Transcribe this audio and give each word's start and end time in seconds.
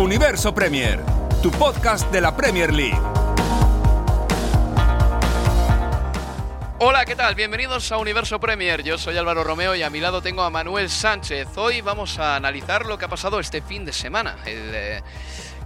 Universo 0.00 0.54
Premier, 0.54 0.98
tu 1.42 1.50
podcast 1.50 2.10
de 2.10 2.22
la 2.22 2.34
Premier 2.34 2.72
League. 2.72 2.98
Hola, 6.78 7.04
¿qué 7.04 7.14
tal? 7.14 7.34
Bienvenidos 7.34 7.92
a 7.92 7.98
Universo 7.98 8.40
Premier. 8.40 8.82
Yo 8.82 8.96
soy 8.96 9.18
Álvaro 9.18 9.44
Romeo 9.44 9.74
y 9.74 9.82
a 9.82 9.90
mi 9.90 10.00
lado 10.00 10.22
tengo 10.22 10.40
a 10.40 10.48
Manuel 10.48 10.88
Sánchez. 10.88 11.48
Hoy 11.56 11.82
vamos 11.82 12.18
a 12.18 12.34
analizar 12.34 12.86
lo 12.86 12.96
que 12.96 13.04
ha 13.04 13.08
pasado 13.08 13.40
este 13.40 13.60
fin 13.60 13.84
de 13.84 13.92
semana, 13.92 14.38
el 14.46 14.70
eh, 14.74 15.02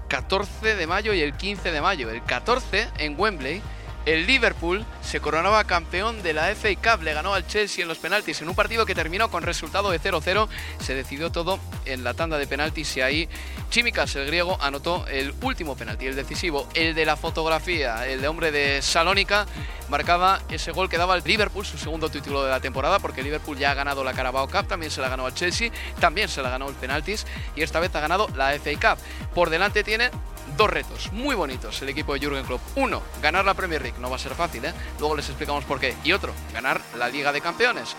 14 0.08 0.74
de 0.74 0.86
mayo 0.88 1.14
y 1.14 1.20
el 1.20 1.34
15 1.34 1.70
de 1.70 1.80
mayo. 1.80 2.10
El 2.10 2.24
14 2.24 2.88
en 2.98 3.14
Wembley 3.16 3.62
el 4.06 4.26
Liverpool 4.26 4.84
se 5.02 5.20
coronaba 5.20 5.64
campeón 5.64 6.22
de 6.22 6.32
la 6.32 6.54
FA 6.54 6.68
Cup, 6.76 7.02
le 7.02 7.14
ganó 7.14 7.34
al 7.34 7.46
Chelsea 7.46 7.82
en 7.82 7.88
los 7.88 7.98
penaltis 7.98 8.42
en 8.42 8.48
un 8.48 8.54
partido 8.54 8.84
que 8.86 8.94
terminó 8.94 9.30
con 9.30 9.42
resultado 9.42 9.90
de 9.90 10.00
0-0. 10.00 10.48
Se 10.80 10.94
decidió 10.94 11.30
todo 11.30 11.58
en 11.84 12.04
la 12.04 12.14
tanda 12.14 12.38
de 12.38 12.46
penaltis 12.46 12.96
y 12.96 13.00
ahí 13.00 13.28
Chimicas, 13.70 14.14
el 14.16 14.26
griego, 14.26 14.56
anotó 14.60 15.06
el 15.08 15.34
último 15.42 15.76
penalti, 15.76 16.06
el 16.06 16.14
decisivo, 16.14 16.68
el 16.74 16.94
de 16.94 17.04
la 17.04 17.16
fotografía. 17.16 18.06
El 18.06 18.20
de 18.20 18.28
hombre 18.28 18.52
de 18.52 18.82
Salónica 18.82 19.46
marcaba 19.88 20.40
ese 20.48 20.70
gol 20.70 20.88
que 20.88 20.96
daba 20.96 21.14
al 21.14 21.22
Liverpool 21.24 21.66
su 21.66 21.76
segundo 21.76 22.08
título 22.08 22.44
de 22.44 22.50
la 22.50 22.60
temporada 22.60 22.98
porque 23.00 23.22
Liverpool 23.22 23.58
ya 23.58 23.72
ha 23.72 23.74
ganado 23.74 24.04
la 24.04 24.12
Carabao 24.12 24.48
Cup, 24.48 24.68
también 24.68 24.92
se 24.92 25.00
la 25.00 25.08
ganó 25.08 25.26
al 25.26 25.34
Chelsea, 25.34 25.70
también 25.98 26.28
se 26.28 26.40
la 26.42 26.50
ganó 26.50 26.68
el 26.68 26.74
penaltis 26.74 27.26
y 27.56 27.62
esta 27.62 27.80
vez 27.80 27.94
ha 27.94 28.00
ganado 28.00 28.28
la 28.36 28.52
FA 28.58 28.70
Cup. 28.94 29.02
Por 29.34 29.50
delante 29.50 29.82
tiene 29.82 30.10
dos 30.56 30.70
retos 30.70 31.12
muy 31.12 31.34
bonitos 31.34 31.80
el 31.82 31.88
equipo 31.88 32.14
de 32.14 32.20
Jürgen 32.20 32.44
Klopp. 32.44 32.60
Uno, 32.76 33.02
ganar 33.22 33.44
la 33.44 33.54
Premier 33.54 33.82
League, 33.82 33.98
no 34.00 34.10
va 34.10 34.16
a 34.16 34.18
ser 34.18 34.34
fácil, 34.34 34.64
¿eh? 34.64 34.72
luego 34.98 35.16
les 35.16 35.28
explicamos 35.28 35.64
por 35.64 35.80
qué. 35.80 35.94
Y 36.04 36.12
otro, 36.12 36.32
ganar 36.52 36.80
la 36.96 37.08
Liga 37.08 37.32
de 37.32 37.40
Campeones, 37.40 37.96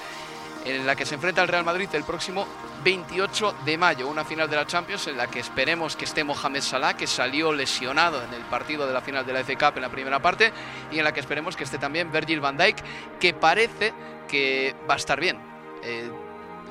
en 0.65 0.85
la 0.85 0.95
que 0.95 1.05
se 1.05 1.15
enfrenta 1.15 1.41
el 1.41 1.47
Real 1.47 1.63
Madrid 1.63 1.87
el 1.93 2.03
próximo 2.03 2.47
28 2.83 3.55
de 3.65 3.77
mayo, 3.77 4.07
una 4.07 4.25
final 4.25 4.49
de 4.49 4.55
la 4.55 4.65
Champions 4.65 5.07
en 5.07 5.17
la 5.17 5.27
que 5.27 5.39
esperemos 5.39 5.95
que 5.95 6.05
esté 6.05 6.23
Mohamed 6.23 6.61
Salah, 6.61 6.95
que 6.95 7.07
salió 7.07 7.53
lesionado 7.53 8.23
en 8.23 8.33
el 8.33 8.41
partido 8.43 8.87
de 8.87 8.93
la 8.93 9.01
final 9.01 9.25
de 9.25 9.33
la 9.33 9.43
FA 9.43 9.55
Cup 9.55 9.77
en 9.77 9.81
la 9.81 9.89
primera 9.89 10.21
parte, 10.21 10.51
y 10.91 10.97
en 10.97 11.03
la 11.03 11.13
que 11.13 11.19
esperemos 11.19 11.55
que 11.55 11.63
esté 11.63 11.77
también 11.77 12.11
Virgil 12.11 12.39
van 12.39 12.57
Dijk, 12.57 12.77
que 13.19 13.33
parece 13.33 13.93
que 14.27 14.75
va 14.89 14.95
a 14.95 14.97
estar 14.97 15.19
bien. 15.19 15.37
Eh, 15.83 16.09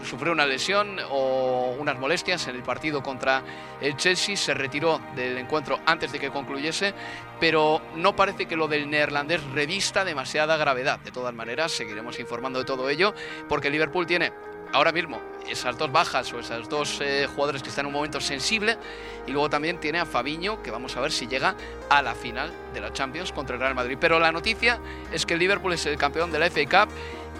sufrió 0.04 0.32
una 0.32 0.46
lesión 0.46 0.98
o 1.10 1.74
unas 1.78 1.98
molestias 1.98 2.46
en 2.48 2.56
el 2.56 2.62
partido 2.62 3.02
contra 3.02 3.42
el 3.80 3.96
Chelsea, 3.96 4.36
se 4.36 4.54
retiró 4.54 5.00
del 5.14 5.38
encuentro 5.38 5.80
antes 5.86 6.12
de 6.12 6.18
que 6.18 6.30
concluyese, 6.30 6.94
pero 7.40 7.82
no 7.96 8.14
parece 8.14 8.46
que 8.46 8.56
lo 8.56 8.68
del 8.68 8.88
neerlandés 8.88 9.42
revista 9.52 10.04
demasiada 10.04 10.56
gravedad. 10.56 10.98
De 11.00 11.10
todas 11.10 11.34
maneras, 11.34 11.72
seguiremos 11.72 12.18
informando 12.20 12.58
de 12.58 12.64
todo 12.64 12.88
ello, 12.88 13.14
porque 13.48 13.70
Liverpool 13.70 14.06
tiene 14.06 14.32
ahora 14.74 14.92
mismo 14.92 15.20
esas 15.48 15.78
dos 15.78 15.90
bajas 15.92 16.32
o 16.32 16.40
esos 16.40 16.68
dos 16.68 17.00
eh, 17.00 17.26
jugadores 17.32 17.62
que 17.62 17.68
están 17.68 17.84
en 17.84 17.88
un 17.88 17.92
momento 17.92 18.20
sensible 18.20 18.76
y 19.26 19.30
luego 19.30 19.48
también 19.48 19.78
tiene 19.78 20.00
a 20.00 20.06
Fabiño 20.06 20.62
que 20.62 20.70
vamos 20.70 20.96
a 20.96 21.00
ver 21.00 21.12
si 21.12 21.26
llega 21.26 21.54
a 21.88 22.02
la 22.02 22.14
final 22.14 22.52
de 22.72 22.80
la 22.80 22.92
Champions 22.92 23.32
contra 23.32 23.54
el 23.54 23.60
Real 23.60 23.74
Madrid. 23.74 23.96
Pero 24.00 24.18
la 24.18 24.32
noticia 24.32 24.80
es 25.12 25.24
que 25.24 25.34
el 25.34 25.40
Liverpool 25.40 25.72
es 25.72 25.86
el 25.86 25.96
campeón 25.96 26.32
de 26.32 26.38
la 26.38 26.50
FA 26.50 26.86
Cup 26.86 26.94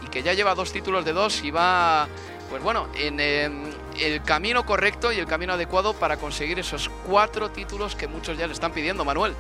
y 0.05 0.09
que 0.09 0.23
ya 0.23 0.33
lleva 0.35 0.55
dos 0.55 0.73
títulos 0.73 1.05
de 1.05 1.13
dos 1.13 1.43
y 1.43 1.51
va 1.51 2.09
pues 2.55 2.63
bueno, 2.63 2.89
en 2.95 3.19
em, 3.19 3.65
el 3.99 4.23
camino 4.23 4.65
correcto 4.65 5.11
y 5.11 5.19
el 5.19 5.27
camino 5.27 5.55
adecuado 5.55 5.93
para 5.93 6.19
conseguir 6.19 6.61
esos 6.61 6.89
cuatro 7.05 7.51
títulos 7.51 7.97
que 7.97 8.07
muchos 8.07 8.39
ya 8.39 8.47
le 8.47 8.53
están 8.53 8.71
pidiendo, 8.73 9.05
Manuel. 9.05 9.35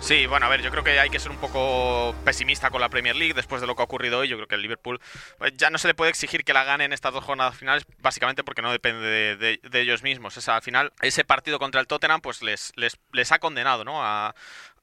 Sí, 0.00 0.26
bueno, 0.26 0.44
a 0.44 0.50
ver, 0.50 0.60
yo 0.60 0.70
creo 0.70 0.84
que 0.84 1.00
hay 1.00 1.08
que 1.08 1.18
ser 1.18 1.30
un 1.30 1.38
poco 1.38 2.14
pesimista 2.22 2.68
con 2.68 2.82
la 2.82 2.90
Premier 2.90 3.16
League 3.16 3.32
después 3.32 3.62
de 3.62 3.66
lo 3.66 3.74
que 3.74 3.80
ha 3.80 3.84
ocurrido 3.86 4.18
hoy. 4.18 4.28
Yo 4.28 4.36
creo 4.36 4.46
que 4.46 4.56
el 4.56 4.62
Liverpool 4.62 5.00
pues, 5.38 5.54
ya 5.56 5.70
no 5.70 5.78
se 5.78 5.88
le 5.88 5.94
puede 5.94 6.10
exigir 6.10 6.44
que 6.44 6.52
la 6.52 6.64
gane 6.64 6.84
en 6.84 6.92
estas 6.92 7.14
dos 7.14 7.24
jornadas 7.24 7.56
finales, 7.56 7.84
básicamente 7.98 8.44
porque 8.44 8.60
no 8.60 8.72
depende 8.72 9.36
de, 9.36 9.80
ellos 9.80 10.02
mismos. 10.02 10.46
Al 10.46 10.60
final, 10.60 10.92
ese 11.00 11.24
partido 11.24 11.58
contra 11.58 11.80
el 11.80 11.86
Tottenham, 11.86 12.20
pues 12.20 12.42
les, 12.42 12.72
les, 12.76 12.98
les 13.12 13.32
ha 13.32 13.38
condenado, 13.38 13.84
¿no? 13.84 14.04
A, 14.04 14.34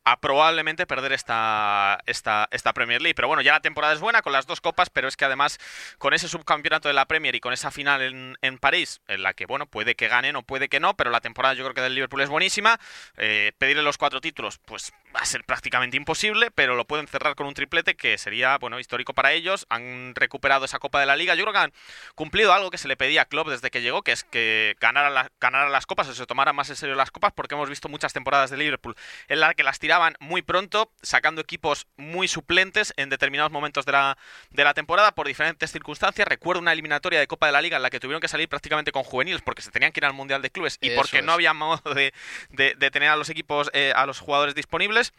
a 0.07 0.21
probablemente 0.21 0.87
perder 0.87 1.11
esta, 1.11 1.99
esta, 2.05 2.47
esta 2.51 2.71
Premier 2.71 3.01
League. 3.01 3.13
Pero 3.13 3.27
bueno, 3.27 3.41
ya 3.41 3.51
la 3.51 3.59
temporada 3.59 3.93
es 3.93 3.99
buena 3.99 4.21
con 4.21 4.31
las 4.31 4.47
dos 4.47 4.61
copas, 4.61 4.89
pero 4.89 5.09
es 5.09 5.17
que 5.17 5.25
además 5.25 5.59
con 5.97 6.13
ese 6.13 6.29
subcampeonato 6.29 6.87
de 6.87 6.93
la 6.93 7.07
Premier 7.07 7.35
y 7.35 7.41
con 7.41 7.51
esa 7.51 7.71
final 7.71 8.01
en, 8.01 8.37
en 8.41 8.57
París, 8.57 9.01
en 9.09 9.21
la 9.21 9.33
que, 9.33 9.45
bueno, 9.45 9.65
puede 9.65 9.95
que 9.95 10.07
ganen 10.07 10.37
o 10.37 10.43
puede 10.43 10.69
que 10.69 10.79
no, 10.79 10.95
pero 10.95 11.09
la 11.09 11.19
temporada 11.19 11.55
yo 11.55 11.65
creo 11.65 11.73
que 11.73 11.81
del 11.81 11.93
Liverpool 11.93 12.21
es 12.21 12.29
buenísima. 12.29 12.79
Eh, 13.17 13.51
pedirle 13.57 13.83
los 13.83 13.97
cuatro 13.97 14.21
títulos, 14.21 14.59
pues 14.59 14.93
va 15.13 15.19
a 15.19 15.25
ser 15.25 15.43
prácticamente 15.43 15.97
imposible, 15.97 16.51
pero 16.51 16.75
lo 16.75 16.85
pueden 16.85 17.09
cerrar 17.09 17.35
con 17.35 17.45
un 17.45 17.53
triplete 17.53 17.97
que 17.97 18.17
sería, 18.17 18.57
bueno, 18.59 18.79
histórico 18.79 19.13
para 19.13 19.33
ellos. 19.33 19.65
Han 19.69 20.15
recuperado 20.15 20.63
esa 20.63 20.79
Copa 20.79 21.01
de 21.01 21.05
la 21.05 21.17
Liga. 21.17 21.35
Yo 21.35 21.43
creo 21.43 21.53
que 21.53 21.59
han 21.59 21.73
cumplido 22.15 22.53
algo 22.53 22.71
que 22.71 22.77
se 22.77 22.87
le 22.87 22.95
pedía 22.95 23.23
a 23.23 23.25
Klopp 23.25 23.49
desde 23.49 23.71
que 23.71 23.81
llegó, 23.81 24.03
que 24.03 24.13
es 24.13 24.23
que 24.23 24.77
ganara, 24.79 25.09
la, 25.09 25.29
las 25.69 25.85
copas 25.85 26.07
o 26.07 26.13
se 26.13 26.25
tomara 26.25 26.53
más 26.53 26.69
en 26.69 26.77
serio 26.77 26.95
las 26.95 27.11
copas, 27.11 27.33
porque 27.33 27.55
hemos 27.55 27.67
visto 27.67 27.89
muchas 27.89 28.13
temporadas 28.13 28.51
de 28.51 28.55
Liverpool 28.55 28.95
en 29.27 29.41
las 29.41 29.53
que 29.53 29.63
las 29.63 29.79
tiraba 29.79 29.96
muy 30.19 30.41
pronto, 30.41 30.91
sacando 31.01 31.41
equipos 31.41 31.87
muy 31.97 32.27
suplentes 32.27 32.93
en 32.97 33.09
determinados 33.09 33.51
momentos 33.51 33.85
de 33.85 33.91
la, 33.91 34.17
de 34.51 34.63
la 34.63 34.73
temporada 34.73 35.13
por 35.13 35.27
diferentes 35.27 35.71
circunstancias. 35.71 36.27
Recuerdo 36.27 36.61
una 36.61 36.73
eliminatoria 36.73 37.19
de 37.19 37.27
Copa 37.27 37.47
de 37.47 37.51
la 37.51 37.61
Liga 37.61 37.77
en 37.77 37.83
la 37.83 37.89
que 37.89 37.99
tuvieron 37.99 38.21
que 38.21 38.27
salir 38.27 38.49
prácticamente 38.49 38.91
con 38.91 39.03
juveniles 39.03 39.41
porque 39.41 39.61
se 39.61 39.71
tenían 39.71 39.91
que 39.91 39.99
ir 39.99 40.05
al 40.05 40.13
Mundial 40.13 40.41
de 40.41 40.49
Clubes 40.49 40.77
y 40.81 40.91
porque 40.91 41.21
no 41.21 41.33
había 41.33 41.53
modo 41.53 41.93
de, 41.93 42.13
de, 42.49 42.91
tener 42.91 43.09
a 43.09 43.15
los 43.15 43.29
equipos, 43.29 43.69
eh, 43.73 43.93
a 43.95 44.05
los 44.05 44.19
jugadores 44.19 44.55
disponibles. 44.55 45.13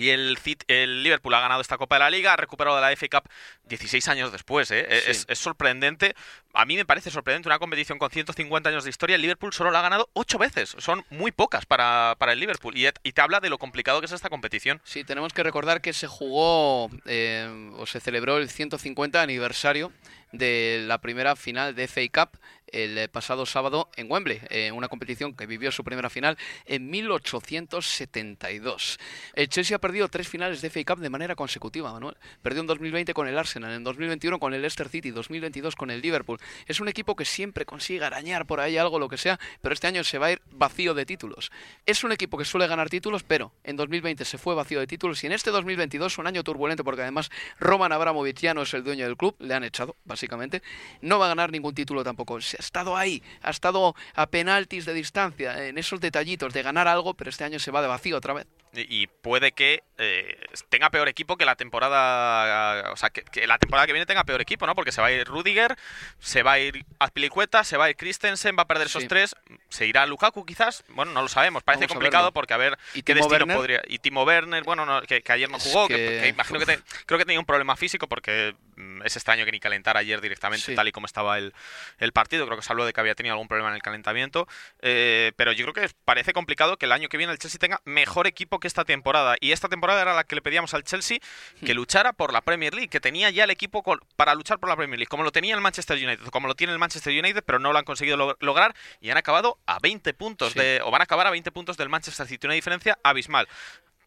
Y 0.00 0.08
el, 0.08 0.38
el 0.68 1.02
Liverpool 1.02 1.34
ha 1.34 1.40
ganado 1.40 1.60
esta 1.60 1.76
Copa 1.76 1.96
de 1.96 1.98
la 1.98 2.10
Liga, 2.10 2.32
ha 2.32 2.36
recuperado 2.36 2.74
de 2.76 2.80
la 2.80 2.96
FA 2.96 3.20
Cup 3.20 3.30
16 3.68 4.08
años 4.08 4.32
después. 4.32 4.70
¿eh? 4.70 4.86
Es, 4.88 5.26
sorprendente. 5.38 6.14
A 6.54 6.64
mí 6.64 6.74
me 6.74 6.86
parece 6.86 7.10
sorprendente 7.10 7.50
una 7.50 7.58
competición 7.58 7.98
con 7.98 8.10
150 8.10 8.70
años 8.70 8.84
de 8.84 8.90
historia. 8.90 9.16
El 9.16 9.22
Liverpool 9.22 9.52
solo 9.52 9.70
la 9.70 9.80
ha 9.80 9.82
ganado 9.82 10.08
8 10.14 10.38
veces. 10.38 10.74
Son 10.78 11.04
muy 11.10 11.32
pocas 11.32 11.66
para, 11.66 12.14
para 12.18 12.32
el 12.32 12.40
Liverpool. 12.40 12.78
Y, 12.78 12.86
y, 13.02 13.12
te 13.12 13.20
habla 13.20 13.40
de 13.40 13.50
lo 13.50 13.58
complicado 13.58 14.00
que 14.00 14.06
es 14.06 14.12
esta 14.12 14.30
competición. 14.30 14.80
Sí, 14.84 15.04
tenemos 15.04 15.34
que 15.34 15.42
recordar 15.42 15.82
que 15.82 15.92
se 15.92 16.06
jugó 16.06 16.88
eh, 17.04 17.70
o 17.76 17.84
se 17.84 18.00
celebró 18.00 18.38
el 18.38 18.48
150 18.48 19.20
aniversario 19.20 19.92
de 20.32 20.82
la 20.86 20.98
primera 20.98 21.36
final 21.36 21.74
de 21.74 21.88
FA 21.88 22.00
Cup 22.10 22.38
el 22.72 22.98
eh, 22.98 23.08
pasado 23.08 23.46
sábado 23.46 23.90
en 23.96 24.10
Wembley, 24.10 24.40
eh, 24.48 24.72
una 24.72 24.88
competición 24.88 25.34
que 25.34 25.46
vivió 25.46 25.72
su 25.72 25.84
primera 25.84 26.10
final 26.10 26.36
en 26.66 26.90
1872. 26.90 28.98
El 29.34 29.48
Chelsea 29.48 29.76
ha 29.76 29.80
perdido 29.80 30.08
tres 30.08 30.28
finales 30.28 30.60
de 30.60 30.70
FA 30.70 30.84
Cup 30.84 31.00
de 31.00 31.10
manera 31.10 31.34
consecutiva, 31.34 31.92
Manuel. 31.92 32.16
Perdió 32.42 32.60
en 32.60 32.66
2020 32.66 33.14
con 33.14 33.28
el 33.28 33.38
Arsenal, 33.38 33.72
en 33.72 33.84
2021 33.84 34.38
con 34.38 34.54
el 34.54 34.62
Leicester 34.62 34.88
City, 34.88 35.10
2022 35.10 35.76
con 35.76 35.90
el 35.90 36.00
Liverpool. 36.00 36.38
Es 36.66 36.80
un 36.80 36.88
equipo 36.88 37.16
que 37.16 37.24
siempre 37.24 37.64
consigue 37.64 38.04
arañar 38.04 38.46
por 38.46 38.60
ahí 38.60 38.76
algo, 38.76 38.98
lo 38.98 39.08
que 39.08 39.16
sea, 39.16 39.38
pero 39.60 39.72
este 39.72 39.86
año 39.86 40.04
se 40.04 40.18
va 40.18 40.26
a 40.26 40.32
ir 40.32 40.42
vacío 40.50 40.94
de 40.94 41.06
títulos. 41.06 41.50
Es 41.86 42.04
un 42.04 42.12
equipo 42.12 42.38
que 42.38 42.44
suele 42.44 42.66
ganar 42.66 42.88
títulos, 42.88 43.22
pero 43.22 43.52
en 43.64 43.76
2020 43.76 44.24
se 44.24 44.38
fue 44.38 44.54
vacío 44.54 44.80
de 44.80 44.86
títulos 44.86 45.22
y 45.22 45.26
en 45.26 45.32
este 45.32 45.50
2022, 45.50 46.18
un 46.18 46.26
año 46.26 46.44
turbulento 46.44 46.84
porque 46.84 47.02
además 47.02 47.30
Roman 47.58 47.92
Abramovich 47.92 48.40
ya 48.40 48.54
no 48.54 48.62
es 48.62 48.74
el 48.74 48.84
dueño 48.84 49.04
del 49.04 49.16
club, 49.16 49.36
le 49.38 49.54
han 49.54 49.64
echado, 49.64 49.96
básicamente, 50.04 50.62
no 51.00 51.18
va 51.18 51.26
a 51.26 51.28
ganar 51.28 51.50
ningún 51.50 51.74
título 51.74 52.04
tampoco. 52.04 52.38
Ha 52.60 52.62
estado 52.62 52.96
ahí, 52.96 53.22
ha 53.42 53.50
estado 53.50 53.94
a 54.14 54.26
penaltis 54.26 54.84
de 54.84 54.92
distancia, 54.92 55.66
en 55.66 55.78
esos 55.78 56.00
detallitos 56.00 56.52
de 56.52 56.62
ganar 56.62 56.88
algo, 56.88 57.14
pero 57.14 57.30
este 57.30 57.44
año 57.44 57.58
se 57.58 57.70
va 57.70 57.80
de 57.80 57.88
vacío 57.88 58.18
otra 58.18 58.34
vez 58.34 58.46
y 58.72 59.06
puede 59.06 59.52
que 59.52 59.82
eh, 59.98 60.38
tenga 60.68 60.90
peor 60.90 61.08
equipo 61.08 61.36
que 61.36 61.44
la 61.44 61.56
temporada 61.56 62.92
o 62.92 62.96
sea 62.96 63.10
que, 63.10 63.46
la 63.46 63.58
temporada 63.58 63.86
que 63.86 63.92
viene 63.92 64.06
tenga 64.06 64.24
peor 64.24 64.40
equipo 64.40 64.66
no 64.66 64.74
porque 64.74 64.92
se 64.92 65.00
va 65.00 65.08
a 65.08 65.12
ir 65.12 65.26
Rudiger 65.26 65.76
se 66.18 66.42
va 66.42 66.52
a 66.52 66.58
ir 66.58 66.84
Azpilicueta 66.98 67.64
se 67.64 67.76
va 67.76 67.86
a 67.86 67.90
ir 67.90 67.96
Christensen 67.96 68.56
va 68.56 68.62
a 68.62 68.66
perder 68.66 68.86
esos 68.86 69.06
tres 69.08 69.34
se 69.68 69.86
irá 69.86 70.06
Lukaku 70.06 70.44
quizás 70.46 70.84
bueno 70.88 71.12
no 71.12 71.22
lo 71.22 71.28
sabemos 71.28 71.62
parece 71.62 71.88
complicado 71.88 72.32
porque 72.32 72.54
a 72.54 72.58
ver 72.58 72.78
qué 73.04 73.14
destino 73.14 73.46
podría 73.46 73.82
y 73.86 73.98
Timo 73.98 74.24
Werner 74.24 74.62
bueno 74.64 75.02
que, 75.02 75.22
ayer 75.28 75.50
no 75.50 75.58
jugó 75.58 75.88
que... 75.88 76.28
imagino 76.28 76.60
que 76.60 76.80
creo 77.06 77.18
que 77.18 77.24
tenía 77.24 77.40
un 77.40 77.46
problema 77.46 77.76
físico 77.76 78.08
porque 78.08 78.54
mm, 78.76 79.02
es 79.04 79.16
extraño 79.16 79.44
que 79.44 79.52
ni 79.52 79.60
calentara 79.60 80.00
ayer 80.00 80.20
directamente 80.20 80.74
tal 80.74 80.88
y 80.88 80.92
como 80.92 81.06
estaba 81.06 81.38
el, 81.38 81.52
el, 81.98 82.12
partido. 82.12 82.46
Creo 82.46 82.58
que 82.58 82.62
se 82.62 82.72
habló 82.72 82.84
de 82.84 82.92
que 82.92 83.00
había 83.00 83.14
tenido 83.14 83.34
algún 83.34 83.48
problema 83.48 83.70
en 83.70 83.76
el 83.76 83.82
calentamiento. 83.82 84.46
Eh, 84.80 85.32
pero 85.36 85.52
yo 85.52 85.64
creo 85.66 85.86
que 85.86 85.94
parece 86.04 86.32
complicado 86.32 86.76
que 86.76 86.86
el 86.86 86.92
año 86.92 87.08
que 87.08 87.16
viene 87.16 87.32
el 87.32 87.38
Chelsea 87.38 87.58
tenga 87.58 87.80
mejor 87.84 88.26
equipo 88.26 88.59
que 88.60 88.68
esta 88.68 88.84
temporada. 88.84 89.36
Y 89.40 89.52
esta 89.52 89.68
temporada 89.68 90.02
era 90.02 90.14
la 90.14 90.24
que 90.24 90.34
le 90.34 90.42
pedíamos 90.42 90.74
al 90.74 90.84
Chelsea 90.84 91.18
que 91.64 91.74
luchara 91.74 92.12
por 92.12 92.32
la 92.32 92.40
Premier 92.42 92.74
League, 92.74 92.88
que 92.88 93.00
tenía 93.00 93.30
ya 93.30 93.44
el 93.44 93.50
equipo 93.50 93.82
para 94.16 94.34
luchar 94.34 94.58
por 94.58 94.68
la 94.68 94.76
Premier 94.76 94.98
League, 94.98 95.08
como 95.08 95.24
lo 95.24 95.32
tenía 95.32 95.54
el 95.54 95.60
Manchester 95.60 95.96
United, 95.96 96.26
como 96.26 96.46
lo 96.46 96.54
tiene 96.54 96.72
el 96.72 96.78
Manchester 96.78 97.18
United, 97.18 97.42
pero 97.44 97.58
no 97.58 97.72
lo 97.72 97.78
han 97.78 97.84
conseguido 97.84 98.36
lograr 98.40 98.74
y 99.00 99.10
han 99.10 99.16
acabado 99.16 99.58
a 99.66 99.78
20 99.80 100.14
puntos 100.14 100.54
de, 100.54 100.80
o 100.84 100.90
van 100.90 101.00
a 101.00 101.04
acabar 101.04 101.26
a 101.26 101.30
20 101.30 101.50
puntos 101.52 101.76
del 101.76 101.88
Manchester 101.88 102.26
City, 102.26 102.46
una 102.46 102.54
diferencia 102.54 102.98
abismal. 103.02 103.48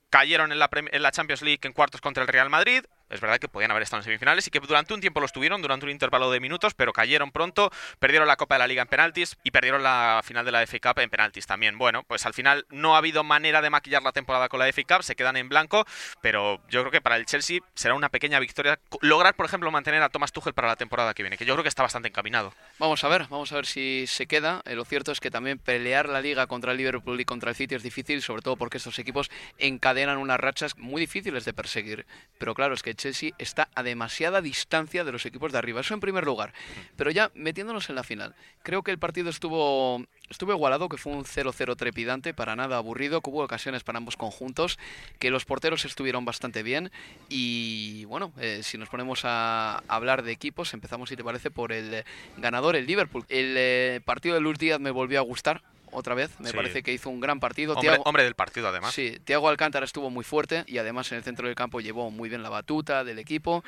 Cayeron 0.09 0.51
en 0.51 0.59
la, 0.59 0.69
en 0.71 1.01
la 1.01 1.11
Champions 1.11 1.41
League 1.41 1.61
en 1.63 1.73
cuartos 1.73 2.00
contra 2.00 2.21
el 2.21 2.27
Real 2.27 2.50
Madrid, 2.50 2.85
es 3.13 3.21
verdad 3.21 3.38
que 3.38 3.48
podían 3.48 3.71
haber 3.71 3.83
estado 3.83 4.00
en 4.00 4.06
semifinales 4.06 4.48
y 4.48 4.50
que 4.50 4.60
durante 4.60 4.94
un 4.94 5.01
tiempo 5.01 5.19
lo 5.19 5.25
estuvieron, 5.25 5.62
durante 5.62 5.86
un 5.86 5.92
intervalo 5.92 6.31
de 6.31 6.39
minutos, 6.39 6.74
pero 6.74 6.92
cayeron 6.94 7.31
pronto, 7.31 7.71
perdieron 8.00 8.27
la 8.27 8.36
Copa 8.36 8.56
de 8.56 8.60
la 8.60 8.68
Liga 8.68 8.81
en 8.81 8.88
penaltis 8.88 9.38
y 9.44 9.51
perdieron 9.51 9.83
la 9.83 10.21
final 10.24 10.45
de 10.45 10.51
la 10.51 10.65
FA 10.65 10.80
Cup 10.80 11.00
en 11.00 11.10
penaltis 11.10 11.45
también. 11.45 11.77
Bueno, 11.77 12.04
pues 12.04 12.25
al 12.25 12.33
final 12.33 12.65
no 12.69 12.95
ha 12.95 12.98
habido 12.98 13.24
manera 13.24 13.62
de 13.62 13.69
maquillar 13.69 14.01
la 14.01 14.12
temporada 14.12 14.50
con 14.50 14.60
la 14.60 14.68
FA 14.68 14.81
Cup, 14.83 15.04
se 15.04 15.15
quedan 15.15 15.38
en 15.38 15.50
blanco, 15.50 15.86
pero 16.21 16.60
yo 16.69 16.81
creo 16.81 16.92
que 16.92 17.01
para 17.01 17.18
el 17.18 17.25
Chelsea 17.25 17.60
será 17.75 17.94
una 17.94 18.10
pequeña 18.10 18.39
victoria 18.39 18.80
lograr, 19.01 19.36
por 19.36 19.45
ejemplo, 19.45 19.69
mantener 19.69 20.01
a 20.01 20.10
Thomas 20.10 20.31
Tuchel 20.31 20.54
para 20.54 20.68
la 20.68 20.75
temporada 20.75 21.13
que 21.13 21.24
viene, 21.24 21.38
que 21.38 21.45
yo 21.45 21.54
creo 21.54 21.63
que 21.63 21.69
está 21.69 21.83
bastante 21.83 22.10
encaminado. 22.10 22.54
Vamos 22.80 23.04
a 23.04 23.07
ver, 23.07 23.27
vamos 23.30 23.51
a 23.51 23.56
ver 23.56 23.65
si 23.65 24.06
se 24.07 24.25
queda. 24.25 24.62
Eh, 24.65 24.75
lo 24.75 24.86
cierto 24.86 25.12
es 25.12 25.19
que 25.19 25.30
también 25.30 25.60
pelear 25.60 26.10
la 26.10 26.21
liga 26.21 26.48
contra 26.48 26.71
el 26.71 26.77
Liverpool 26.77 27.19
y 27.19 27.25
contra 27.25 27.51
el 27.51 27.56
City 27.56 27.75
es 27.75 27.83
difícil, 27.83 28.21
sobre 28.21 28.42
todo 28.42 28.56
porque 28.56 28.77
estos 28.77 28.98
equipos 29.00 29.30
encadenan 29.57 30.18
unas 30.18 30.39
rachas 30.39 30.77
muy 30.77 31.00
difíciles 31.00 31.45
de 31.45 31.54
perseguir. 31.54 32.06
Pero 32.39 32.56
claro, 32.56 32.74
es 32.74 32.81
que 32.81 32.95
Chelsea 33.03 33.33
está 33.38 33.67
a 33.75 33.83
demasiada 33.83 34.41
distancia 34.41 35.03
de 35.03 35.11
los 35.11 35.25
equipos 35.25 35.51
de 35.51 35.57
arriba. 35.57 35.81
Eso 35.81 35.94
en 35.94 36.00
primer 36.00 36.23
lugar. 36.23 36.53
Pero 36.95 37.11
ya 37.11 37.31
metiéndonos 37.35 37.89
en 37.89 37.95
la 37.95 38.03
final, 38.03 38.33
creo 38.63 38.81
que 38.81 38.91
el 38.91 38.97
partido 38.97 39.29
estuvo, 39.29 40.01
estuvo 40.29 40.53
igualado, 40.53 40.88
que 40.88 40.95
fue 40.95 41.11
un 41.11 41.25
0-0 41.25 41.75
trepidante, 41.75 42.33
para 42.33 42.55
nada 42.55 42.77
aburrido, 42.77 43.19
que 43.19 43.29
hubo 43.29 43.44
ocasiones 43.44 43.83
para 43.83 43.97
ambos 43.97 44.15
conjuntos, 44.15 44.79
que 45.19 45.31
los 45.31 45.44
porteros 45.44 45.83
estuvieron 45.83 46.23
bastante 46.23 46.63
bien. 46.63 46.91
Y 47.27 48.05
bueno, 48.05 48.31
eh, 48.39 48.61
si 48.63 48.77
nos 48.77 48.88
ponemos 48.88 49.23
a 49.25 49.83
hablar 49.89 50.23
de 50.23 50.31
equipos, 50.31 50.73
empezamos, 50.73 51.09
si 51.09 51.17
te 51.17 51.25
parece, 51.25 51.51
por 51.51 51.73
el 51.73 52.05
ganador, 52.38 52.77
el 52.77 52.85
Liverpool. 52.85 53.25
El 53.27 53.55
eh, 53.57 54.01
partido 54.05 54.35
de 54.35 54.41
Luis 54.41 54.57
Díaz 54.57 54.79
me 54.79 54.91
volvió 54.91 55.19
a 55.19 55.23
gustar 55.23 55.61
otra 55.94 56.16
vez. 56.16 56.40
Me 56.40 56.51
parece 56.54 56.84
que 56.84 56.94
hizo 56.94 57.10
un 57.10 57.19
gran 57.19 57.40
partido. 57.40 57.74
Hombre, 57.74 58.00
hombre, 58.06 58.24
del 58.24 58.36
partido, 58.36 58.68
además. 58.68 58.94
Sí, 58.94 59.18
Thiago 59.24 59.50
Alcántara 59.50 59.86
estuvo 59.86 60.10
muy 60.10 60.24
fuerte 60.24 60.63
y 60.68 60.78
además 60.78 61.12
en 61.12 61.18
el 61.19 61.24
centro 61.24 61.48
del 61.48 61.56
campo 61.56 61.80
llevó 61.80 62.12
muy 62.12 62.30
bien 62.30 62.44
la 62.44 62.50
batuta 62.50 63.04
del 63.04 63.19
equipo 63.19 63.63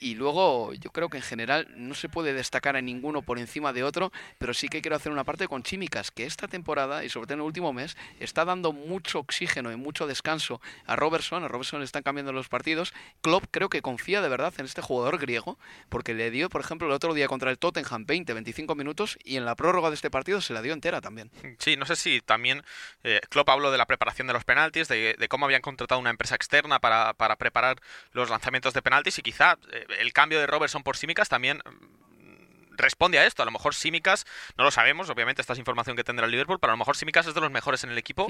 y 0.00 0.14
luego 0.14 0.72
yo 0.74 0.90
creo 0.90 1.10
que 1.10 1.18
en 1.18 1.22
general 1.22 1.68
no 1.76 1.94
se 1.94 2.08
puede 2.08 2.32
destacar 2.32 2.74
a 2.74 2.80
ninguno 2.80 3.20
por 3.20 3.38
encima 3.38 3.74
de 3.74 3.84
otro, 3.84 4.10
pero 4.38 4.54
sí 4.54 4.68
que 4.68 4.80
quiero 4.80 4.96
hacer 4.96 5.12
una 5.12 5.24
parte 5.24 5.46
con 5.46 5.62
Chimicas, 5.62 6.10
que 6.10 6.24
esta 6.24 6.48
temporada 6.48 7.04
y 7.04 7.10
sobre 7.10 7.26
todo 7.26 7.34
en 7.34 7.40
el 7.40 7.46
último 7.46 7.72
mes 7.74 7.96
está 8.18 8.46
dando 8.46 8.72
mucho 8.72 9.18
oxígeno 9.18 9.70
y 9.70 9.76
mucho 9.76 10.06
descanso 10.06 10.60
a 10.86 10.96
Robertson. 10.96 11.44
A 11.44 11.48
Robertson 11.48 11.80
le 11.80 11.84
están 11.84 12.02
cambiando 12.02 12.32
los 12.32 12.48
partidos. 12.48 12.94
Klopp 13.20 13.44
creo 13.50 13.68
que 13.68 13.82
confía 13.82 14.22
de 14.22 14.28
verdad 14.30 14.54
en 14.56 14.64
este 14.64 14.80
jugador 14.80 15.18
griego, 15.18 15.58
porque 15.90 16.14
le 16.14 16.30
dio, 16.30 16.48
por 16.48 16.62
ejemplo, 16.62 16.86
el 16.86 16.94
otro 16.94 17.12
día 17.12 17.28
contra 17.28 17.50
el 17.50 17.58
Tottenham 17.58 18.06
20, 18.06 18.32
25 18.32 18.74
minutos 18.74 19.18
y 19.22 19.36
en 19.36 19.44
la 19.44 19.54
prórroga 19.54 19.90
de 19.90 19.96
este 19.96 20.10
partido 20.10 20.40
se 20.40 20.54
la 20.54 20.62
dio 20.62 20.72
entera 20.72 21.02
también. 21.02 21.30
Sí, 21.58 21.76
no 21.76 21.84
sé 21.84 21.96
si 21.96 22.22
también 22.22 22.62
eh, 23.04 23.20
Klopp 23.28 23.50
habló 23.50 23.70
de 23.70 23.76
la 23.76 23.86
preparación 23.86 24.26
de 24.26 24.32
los 24.32 24.44
penaltis, 24.44 24.88
de, 24.88 25.26
cómo 25.28 25.44
habían 25.44 25.60
contratado 25.60 26.00
una 26.00 26.10
empresa 26.10 26.34
externa 26.34 26.80
para, 26.80 27.12
para 27.14 27.36
preparar 27.36 27.80
los 28.12 28.30
lanzamientos 28.30 28.72
de 28.72 28.80
penaltis 28.80 29.18
y 29.18 29.22
quizá 29.22 29.58
eh, 29.72 29.86
el 29.98 30.12
cambio 30.12 30.38
de 30.38 30.46
Robertson 30.46 30.82
por 30.82 30.96
Simicas 30.96 31.28
también 31.28 31.58
mm, 31.58 32.76
responde 32.76 33.18
a 33.18 33.26
esto. 33.26 33.42
A 33.42 33.44
lo 33.44 33.52
mejor 33.52 33.74
Simicas, 33.74 34.26
no 34.56 34.64
lo 34.64 34.70
sabemos, 34.70 35.08
obviamente 35.10 35.40
esta 35.42 35.52
es 35.52 35.58
información 35.58 35.96
que 35.96 36.04
tendrá 36.04 36.26
el 36.26 36.32
Liverpool, 36.32 36.58
pero 36.60 36.72
a 36.72 36.74
lo 36.74 36.78
mejor 36.78 36.96
Simicas 36.96 37.26
es 37.26 37.34
de 37.34 37.40
los 37.40 37.50
mejores 37.50 37.84
en 37.84 37.90
el 37.90 37.98
equipo 37.98 38.26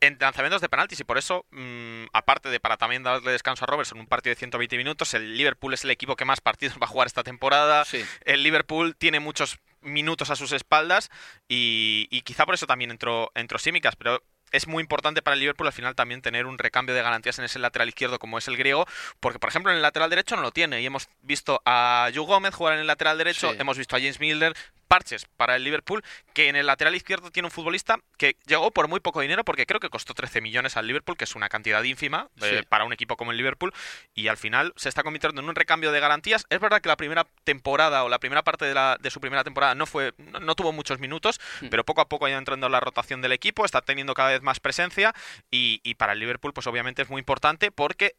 en 0.00 0.16
lanzamientos 0.20 0.60
de 0.60 0.68
penaltis 0.68 1.00
y 1.00 1.04
por 1.04 1.18
eso, 1.18 1.44
mm, 1.50 2.06
aparte 2.12 2.48
de 2.48 2.60
para 2.60 2.76
también 2.76 3.02
darle 3.02 3.32
descanso 3.32 3.64
a 3.64 3.66
Robertson, 3.66 4.00
un 4.00 4.06
partido 4.06 4.32
de 4.32 4.38
120 4.38 4.76
minutos, 4.76 5.14
el 5.14 5.36
Liverpool 5.36 5.74
es 5.74 5.84
el 5.84 5.90
equipo 5.90 6.16
que 6.16 6.24
más 6.24 6.40
partidos 6.40 6.76
va 6.80 6.84
a 6.84 6.88
jugar 6.88 7.06
esta 7.06 7.22
temporada. 7.22 7.84
El 8.24 8.42
Liverpool 8.42 8.96
tiene 8.96 9.20
muchos 9.20 9.58
minutos 9.80 10.30
a 10.30 10.36
sus 10.36 10.52
espaldas 10.52 11.10
y, 11.48 12.22
quizá 12.22 12.44
por 12.44 12.54
eso 12.54 12.66
también 12.66 12.90
entró, 12.90 13.30
entró 13.34 13.58
Simicas, 13.58 13.96
pero 13.96 14.22
es 14.52 14.66
muy 14.66 14.82
importante 14.82 15.22
para 15.22 15.34
el 15.34 15.40
Liverpool 15.40 15.66
al 15.66 15.72
final 15.72 15.94
también 15.94 16.22
tener 16.22 16.46
un 16.46 16.58
recambio 16.58 16.94
de 16.94 17.02
garantías 17.02 17.38
en 17.38 17.44
ese 17.44 17.58
lateral 17.58 17.88
izquierdo 17.88 18.18
como 18.18 18.38
es 18.38 18.48
el 18.48 18.56
griego, 18.56 18.86
porque 19.20 19.38
por 19.38 19.48
ejemplo 19.48 19.70
en 19.70 19.76
el 19.76 19.82
lateral 19.82 20.10
derecho 20.10 20.36
no 20.36 20.42
lo 20.42 20.50
tiene. 20.50 20.80
Y 20.80 20.86
hemos 20.86 21.08
visto 21.22 21.60
a 21.64 22.10
Joe 22.14 22.26
Gómez 22.26 22.54
jugar 22.54 22.74
en 22.74 22.80
el 22.80 22.86
lateral 22.86 23.18
derecho, 23.18 23.52
hemos 23.58 23.78
visto 23.78 23.96
a 23.96 23.98
James 23.98 24.20
Milner, 24.20 24.54
parches 24.88 25.26
para 25.36 25.54
el 25.54 25.64
Liverpool, 25.64 26.02
que 26.32 26.48
en 26.48 26.56
el 26.56 26.66
lateral 26.66 26.94
izquierdo 26.94 27.30
tiene 27.30 27.46
un 27.46 27.50
futbolista 27.50 27.98
que 28.16 28.36
llegó 28.46 28.70
por 28.70 28.88
muy 28.88 29.00
poco 29.00 29.20
dinero, 29.20 29.44
porque 29.44 29.66
creo 29.66 29.80
que 29.80 29.90
costó 29.90 30.14
13 30.14 30.40
millones 30.40 30.76
al 30.76 30.86
Liverpool, 30.86 31.16
que 31.16 31.24
es 31.24 31.36
una 31.36 31.48
cantidad 31.48 31.82
ínfima 31.82 32.28
eh, 32.42 32.64
para 32.68 32.84
un 32.84 32.92
equipo 32.92 33.16
como 33.16 33.30
el 33.30 33.36
Liverpool, 33.36 33.72
y 34.14 34.28
al 34.28 34.36
final 34.36 34.72
se 34.76 34.88
está 34.88 35.02
convirtiendo 35.02 35.40
en 35.40 35.48
un 35.48 35.54
recambio 35.54 35.92
de 35.92 36.00
garantías. 36.00 36.46
Es 36.48 36.60
verdad 36.60 36.80
que 36.80 36.88
la 36.88 36.96
primera 36.96 37.26
temporada 37.44 38.02
o 38.04 38.08
la 38.08 38.18
primera 38.18 38.42
parte 38.42 38.64
de, 38.64 38.74
la, 38.74 38.96
de 39.00 39.10
su 39.10 39.20
primera 39.20 39.44
temporada 39.44 39.74
no 39.74 39.86
fue 39.86 40.14
no, 40.18 40.54
tuvo 40.54 40.72
muchos 40.72 40.98
minutos, 40.98 41.40
hmm. 41.60 41.68
pero 41.68 41.84
poco 41.84 42.00
a 42.00 42.08
poco 42.08 42.26
ha 42.26 42.30
ido 42.30 42.38
entrando 42.38 42.68
la 42.68 42.80
rotación 42.80 43.20
del 43.20 43.32
equipo, 43.32 43.64
está 43.64 43.82
teniendo 43.82 44.14
cada 44.14 44.30
vez 44.30 44.42
más 44.42 44.58
presencia, 44.58 45.14
y, 45.50 45.80
y 45.84 45.94
para 45.94 46.14
el 46.14 46.18
Liverpool, 46.18 46.52
pues 46.52 46.66
obviamente 46.66 47.02
es 47.02 47.10
muy 47.10 47.20
importante 47.20 47.70
porque 47.70 48.16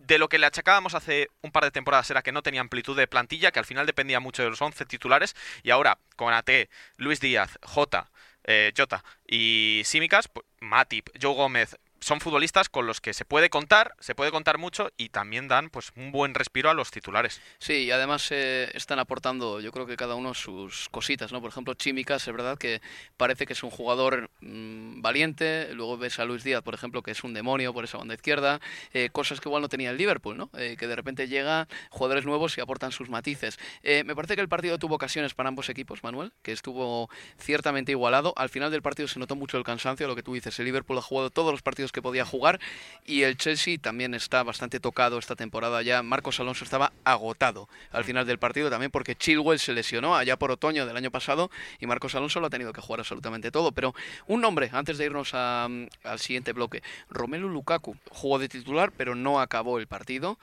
de 0.00 0.18
lo 0.18 0.28
que 0.28 0.38
le 0.38 0.46
achacábamos 0.46 0.94
hace 0.94 1.28
un 1.42 1.52
par 1.52 1.64
de 1.64 1.70
temporadas 1.70 2.10
era 2.10 2.22
que 2.22 2.32
no 2.32 2.42
tenía 2.42 2.60
amplitud 2.60 2.96
de 2.96 3.06
plantilla, 3.06 3.52
que 3.52 3.58
al 3.58 3.64
final 3.64 3.86
dependía 3.86 4.18
mucho 4.18 4.42
de 4.42 4.50
los 4.50 4.60
11 4.60 4.84
titulares, 4.86 5.36
y 5.62 5.70
ahora 5.70 5.98
con 6.16 6.32
AT, 6.32 6.50
Luis 6.96 7.20
Díaz, 7.20 7.58
Jota, 7.62 8.10
eh, 8.44 8.72
Jota 8.76 9.04
y 9.26 9.82
Simicas, 9.84 10.28
pues, 10.28 10.46
Matip, 10.60 11.10
Joe 11.20 11.34
Gómez, 11.34 11.78
son 12.00 12.20
futbolistas 12.20 12.68
con 12.68 12.86
los 12.86 13.00
que 13.00 13.12
se 13.12 13.24
puede 13.24 13.50
contar, 13.50 13.94
se 14.00 14.14
puede 14.14 14.30
contar 14.30 14.58
mucho 14.58 14.90
y 14.96 15.10
también 15.10 15.48
dan 15.48 15.70
pues 15.70 15.92
un 15.96 16.12
buen 16.12 16.34
respiro 16.34 16.70
a 16.70 16.74
los 16.74 16.90
titulares. 16.90 17.40
Sí, 17.58 17.84
y 17.84 17.90
además 17.90 18.28
eh, 18.30 18.70
están 18.74 18.98
aportando, 18.98 19.60
yo 19.60 19.70
creo 19.70 19.86
que 19.86 19.96
cada 19.96 20.14
uno 20.14 20.34
sus 20.34 20.88
cositas, 20.88 21.30
¿no? 21.32 21.40
Por 21.40 21.50
ejemplo, 21.50 21.74
Chimicas, 21.74 22.26
es 22.26 22.34
verdad 22.34 22.58
que 22.58 22.80
parece 23.16 23.46
que 23.46 23.52
es 23.52 23.62
un 23.62 23.70
jugador 23.70 24.30
mm, 24.40 25.02
valiente, 25.02 25.68
luego 25.74 25.98
ves 25.98 26.18
a 26.18 26.24
Luis 26.24 26.42
Díaz, 26.42 26.62
por 26.62 26.74
ejemplo, 26.74 27.02
que 27.02 27.10
es 27.10 27.22
un 27.22 27.34
demonio 27.34 27.74
por 27.74 27.84
esa 27.84 27.98
banda 27.98 28.14
izquierda, 28.14 28.60
eh, 28.92 29.10
cosas 29.12 29.40
que 29.40 29.48
igual 29.48 29.62
no 29.62 29.68
tenía 29.68 29.90
el 29.90 29.98
Liverpool, 29.98 30.36
¿no? 30.36 30.50
Eh, 30.56 30.76
que 30.78 30.86
de 30.86 30.96
repente 30.96 31.28
llega 31.28 31.68
jugadores 31.90 32.24
nuevos 32.24 32.56
y 32.56 32.60
aportan 32.60 32.92
sus 32.92 33.10
matices. 33.10 33.58
me 33.82 34.14
parece 34.14 34.34
que 34.34 34.40
el 34.40 34.48
partido 34.48 34.78
tuvo 34.78 34.94
ocasiones 34.94 35.34
para 35.34 35.48
ambos 35.48 35.68
equipos, 35.68 36.02
Manuel, 36.02 36.32
que 36.42 36.52
estuvo 36.52 37.10
ciertamente 37.38 37.92
igualado. 37.92 38.32
Al 38.36 38.48
final 38.48 38.70
del 38.70 38.82
partido 38.82 39.06
se 39.08 39.18
notó 39.18 39.36
mucho 39.36 39.58
el 39.58 39.64
cansancio, 39.64 40.06
lo 40.06 40.16
que 40.16 40.22
tú 40.22 40.34
dices, 40.34 40.58
el 40.58 40.64
Liverpool 40.64 40.98
ha 40.98 41.02
jugado 41.02 41.30
todos 41.30 41.52
los 41.52 41.62
partidos 41.62 41.89
que 41.92 42.02
podía 42.02 42.24
jugar 42.24 42.60
y 43.04 43.22
el 43.22 43.36
Chelsea 43.36 43.78
también 43.78 44.14
está 44.14 44.42
bastante 44.42 44.80
tocado 44.80 45.18
esta 45.18 45.36
temporada 45.36 45.82
ya. 45.82 46.02
Marcos 46.02 46.40
Alonso 46.40 46.64
estaba 46.64 46.92
agotado 47.04 47.68
al 47.92 48.04
final 48.04 48.26
del 48.26 48.38
partido 48.38 48.70
también 48.70 48.90
porque 48.90 49.16
Chilwell 49.16 49.58
se 49.58 49.72
lesionó 49.72 50.16
allá 50.16 50.36
por 50.36 50.50
otoño 50.50 50.86
del 50.86 50.96
año 50.96 51.10
pasado 51.10 51.50
y 51.78 51.86
Marcos 51.86 52.14
Alonso 52.14 52.40
lo 52.40 52.46
ha 52.46 52.50
tenido 52.50 52.72
que 52.72 52.80
jugar 52.80 53.00
absolutamente 53.00 53.50
todo. 53.50 53.72
Pero 53.72 53.94
un 54.26 54.40
nombre, 54.40 54.70
antes 54.72 54.98
de 54.98 55.06
irnos 55.06 55.34
al 55.34 56.18
siguiente 56.18 56.52
bloque, 56.52 56.82
Romelu 57.08 57.48
Lukaku 57.48 57.96
jugó 58.10 58.38
de 58.38 58.48
titular 58.48 58.92
pero 58.96 59.14
no 59.14 59.40
acabó 59.40 59.78
el 59.78 59.86
partido. 59.86 60.38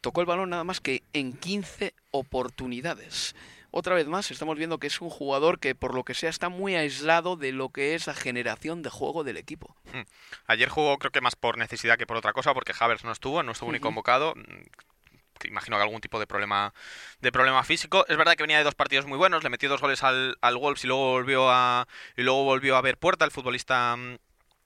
Tocó 0.00 0.20
el 0.20 0.26
balón 0.26 0.50
nada 0.50 0.64
más 0.64 0.80
que 0.80 1.02
en 1.12 1.32
15 1.32 1.92
oportunidades 2.12 3.34
otra 3.76 3.94
vez 3.94 4.06
más 4.06 4.30
estamos 4.30 4.56
viendo 4.56 4.78
que 4.78 4.86
es 4.86 5.02
un 5.02 5.10
jugador 5.10 5.60
que 5.60 5.74
por 5.74 5.94
lo 5.94 6.02
que 6.02 6.14
sea 6.14 6.30
está 6.30 6.48
muy 6.48 6.74
aislado 6.74 7.36
de 7.36 7.52
lo 7.52 7.68
que 7.68 7.94
es 7.94 8.06
la 8.06 8.14
generación 8.14 8.82
de 8.82 8.88
juego 8.88 9.22
del 9.22 9.36
equipo. 9.36 9.76
Hmm. 9.92 10.02
Ayer 10.46 10.70
jugó 10.70 10.98
creo 10.98 11.12
que 11.12 11.20
más 11.20 11.36
por 11.36 11.58
necesidad 11.58 11.98
que 11.98 12.06
por 12.06 12.16
otra 12.16 12.32
cosa 12.32 12.54
porque 12.54 12.72
Havers 12.78 13.04
no 13.04 13.12
estuvo, 13.12 13.42
no 13.42 13.52
estuvo 13.52 13.70
ni 13.72 13.78
convocado 13.78 14.32
mm, 14.34 15.46
imagino 15.46 15.76
que 15.76 15.82
algún 15.82 16.00
tipo 16.00 16.18
de 16.18 16.26
problema 16.26 16.72
de 17.20 17.30
problema 17.30 17.62
físico. 17.64 18.06
Es 18.08 18.16
verdad 18.16 18.34
que 18.34 18.42
venía 18.42 18.56
de 18.56 18.64
dos 18.64 18.74
partidos 18.74 19.04
muy 19.04 19.18
buenos, 19.18 19.44
le 19.44 19.50
metió 19.50 19.68
dos 19.68 19.82
goles 19.82 20.02
al, 20.02 20.38
al 20.40 20.56
Wolves 20.56 20.84
y 20.84 20.86
luego 20.86 21.10
volvió 21.10 21.50
a 21.50 21.86
y 22.16 22.22
luego 22.22 22.44
volvió 22.44 22.76
a 22.76 22.80
ver 22.80 22.96
puerta 22.96 23.26
el 23.26 23.30
futbolista 23.30 23.94
mm, 23.94 24.16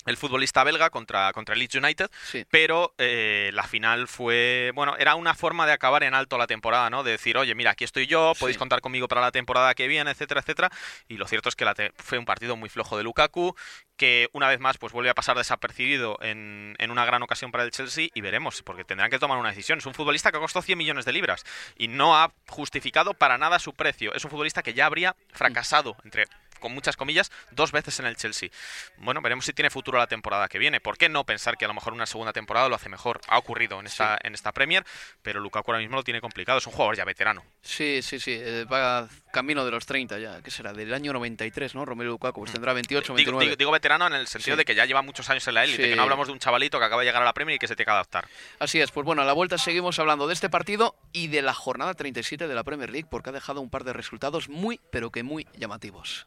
el 0.07 0.17
futbolista 0.17 0.65
belga 0.65 0.91
contra, 0.91 1.33
contra 1.33 1.55
Leeds 1.55 1.75
United, 1.75 2.11
pero 2.51 2.95
eh, 2.99 3.51
la 3.53 3.65
final 3.65 4.09
fue, 4.09 4.73
bueno, 4.75 4.97
era 4.97 5.15
una 5.15 5.35
forma 5.35 5.67
de 5.67 5.73
acabar 5.73 6.03
en 6.03 6.15
alto 6.15 6.39
la 6.39 6.47
temporada, 6.47 6.91
¿no? 6.91 7.03
De 7.03 7.13
decir, 7.13 7.37
oye, 7.37 7.55
mira, 7.55 7.73
aquí 7.73 7.85
estoy 7.85 8.07
yo, 8.07 8.33
podéis 8.39 8.59
contar 8.59 8.81
conmigo 8.81 9.09
para 9.09 9.21
la 9.21 9.33
temporada 9.33 9.75
que 9.75 9.89
viene, 9.89 10.11
etcétera, 10.11 10.41
etcétera. 10.41 10.71
Y 11.09 11.17
lo 11.17 11.27
cierto 11.27 11.49
es 11.49 11.57
que 11.57 11.65
la 11.65 11.75
fue 11.97 12.19
un 12.19 12.25
partido 12.25 12.57
muy 12.57 12.69
flojo 12.69 12.97
de 12.97 13.03
Lukaku, 13.03 13.55
que 13.97 14.29
una 14.33 14.49
vez 14.49 14.61
más 14.61 14.79
pues 14.79 14.93
vuelve 14.93 15.11
a 15.11 15.15
pasar 15.15 15.37
desapercibido 15.37 16.17
en, 16.23 16.75
en, 16.79 16.91
una 16.91 17.05
gran 17.05 17.23
ocasión 17.23 17.53
para 17.53 17.65
el 17.65 17.71
Chelsea 17.71 18.09
y 18.15 18.21
veremos, 18.23 18.63
porque 18.63 18.85
tendrán 18.85 19.11
que 19.11 19.19
tomar 19.19 19.39
una 19.39 19.51
decisión. 19.51 19.79
Es 19.79 19.87
un 19.87 19.95
futbolista 19.95 20.33
que 20.33 20.39
costó 20.39 20.63
100 20.63 20.79
millones 20.79 21.05
de 21.05 21.13
libras 21.13 21.45
y 21.77 21.89
no 21.89 22.17
ha 22.17 22.33
justificado 22.49 23.13
para 23.15 23.37
nada 23.37 23.59
su 23.59 23.75
precio. 23.75 24.15
Es 24.15 24.25
un 24.25 24.31
futbolista 24.31 24.63
que 24.63 24.75
ya 24.75 24.87
habría 24.87 25.17
fracasado, 25.33 25.97
entre 26.05 26.27
con 26.61 26.73
muchas 26.73 26.97
comillas, 26.97 27.31
dos 27.51 27.73
veces 27.73 27.99
en 28.01 28.07
el 28.07 28.17
Chelsea. 28.17 28.51
Bueno, 28.99 29.21
veremos 29.21 29.45
si 29.45 29.53
tiene 29.53 29.71
futuro 29.71 29.99
la 29.99 30.07
temporada 30.07 30.49
que 30.49 30.59
viene. 30.59 30.81
¿Por 30.81 30.97
qué 30.97 31.09
no 31.09 31.25
pensar 31.25 31.57
que 31.57 31.65
a 31.65 31.69
lo 31.69 31.75
mejor 31.75 31.93
una 31.93 32.07
segunda 32.07 32.33
temporada 32.33 32.69
lo 32.69 32.77
hace 32.77 32.89
mejor? 32.89 33.21
Ha 33.29 33.39
ocurrido 33.39 33.81
en 33.81 33.87
esta, 33.87 34.19
en 34.23 34.35
esta 34.35 34.53
Premier, 34.53 34.85
pero 35.23 35.41
Lukaku 35.41 35.71
ahora 35.71 35.81
mismo 35.81 35.97
lo 35.97 36.05
tiene 36.05 36.21
complicado. 36.21 36.59
Es 36.59 36.67
un 36.67 36.73
jugador 36.73 36.97
ya 36.97 37.05
veterano. 37.05 37.43
Sí, 37.63 38.01
sí, 38.03 38.21
sí. 38.21 38.37
Eh, 38.39 38.65
va 38.65 39.09
camino 39.33 39.65
de 39.65 39.71
los 39.71 39.87
30 39.87 40.19
ya. 40.19 40.43
¿Qué 40.43 40.51
será? 40.51 40.73
Del 40.73 40.93
año 40.93 41.13
93, 41.13 41.75
¿no? 41.75 41.85
Romelu 41.85 42.11
Lukaku. 42.11 42.41
Pues 42.41 42.53
tendrá 42.53 42.73
28, 42.73 43.15
29. 43.15 43.57
Digo, 43.57 43.71
veterano 43.71 44.07
en 44.07 44.15
el 44.15 44.27
sentido 44.27 44.57
de 44.57 44.65
que 44.65 44.75
ya 44.75 44.85
lleva 44.85 45.03
muchos 45.03 45.29
años 45.31 45.47
en 45.49 45.55
la 45.55 45.65
élite. 45.65 45.91
Que 45.91 45.97
no 45.97 46.03
hablamos 46.03 46.27
de 46.27 46.33
un 46.33 46.39
chavalito 46.39 46.79
que 46.79 46.85
acaba 46.85 47.03
de 47.03 47.07
llegar 47.07 47.23
a 47.23 47.25
la 47.25 47.33
Premier 47.33 47.57
y 47.57 47.59
que 47.59 47.69
se 47.69 47.77
tiene 47.77 47.87
que 47.87 47.93
adaptar. 47.93 48.29
Así 48.59 48.81
es. 48.81 48.91
Pues 48.91 49.05
bueno, 49.05 49.23
a 49.23 49.25
la 49.25 49.33
vuelta 49.33 49.59
seguimos 49.59 49.99
hablando 49.99 50.27
de 50.27 50.35
este 50.35 50.51
partido 50.51 50.95
y 51.13 51.29
de 51.29 51.43
la 51.43 51.55
jornada 51.55 51.95
37 51.95 52.49
de 52.49 52.55
la 52.55 52.65
Premier 52.65 52.91
League 52.91 53.09
porque 53.11 53.31
ha 53.31 53.33
dejado 53.33 53.61
un 53.61 53.71
par 53.71 53.85
de 53.85 53.93
resultados 53.93 54.49
muy, 54.49 54.81
pero 54.91 55.11
que 55.11 55.23
muy 55.23 55.47
llamativos. 55.57 56.27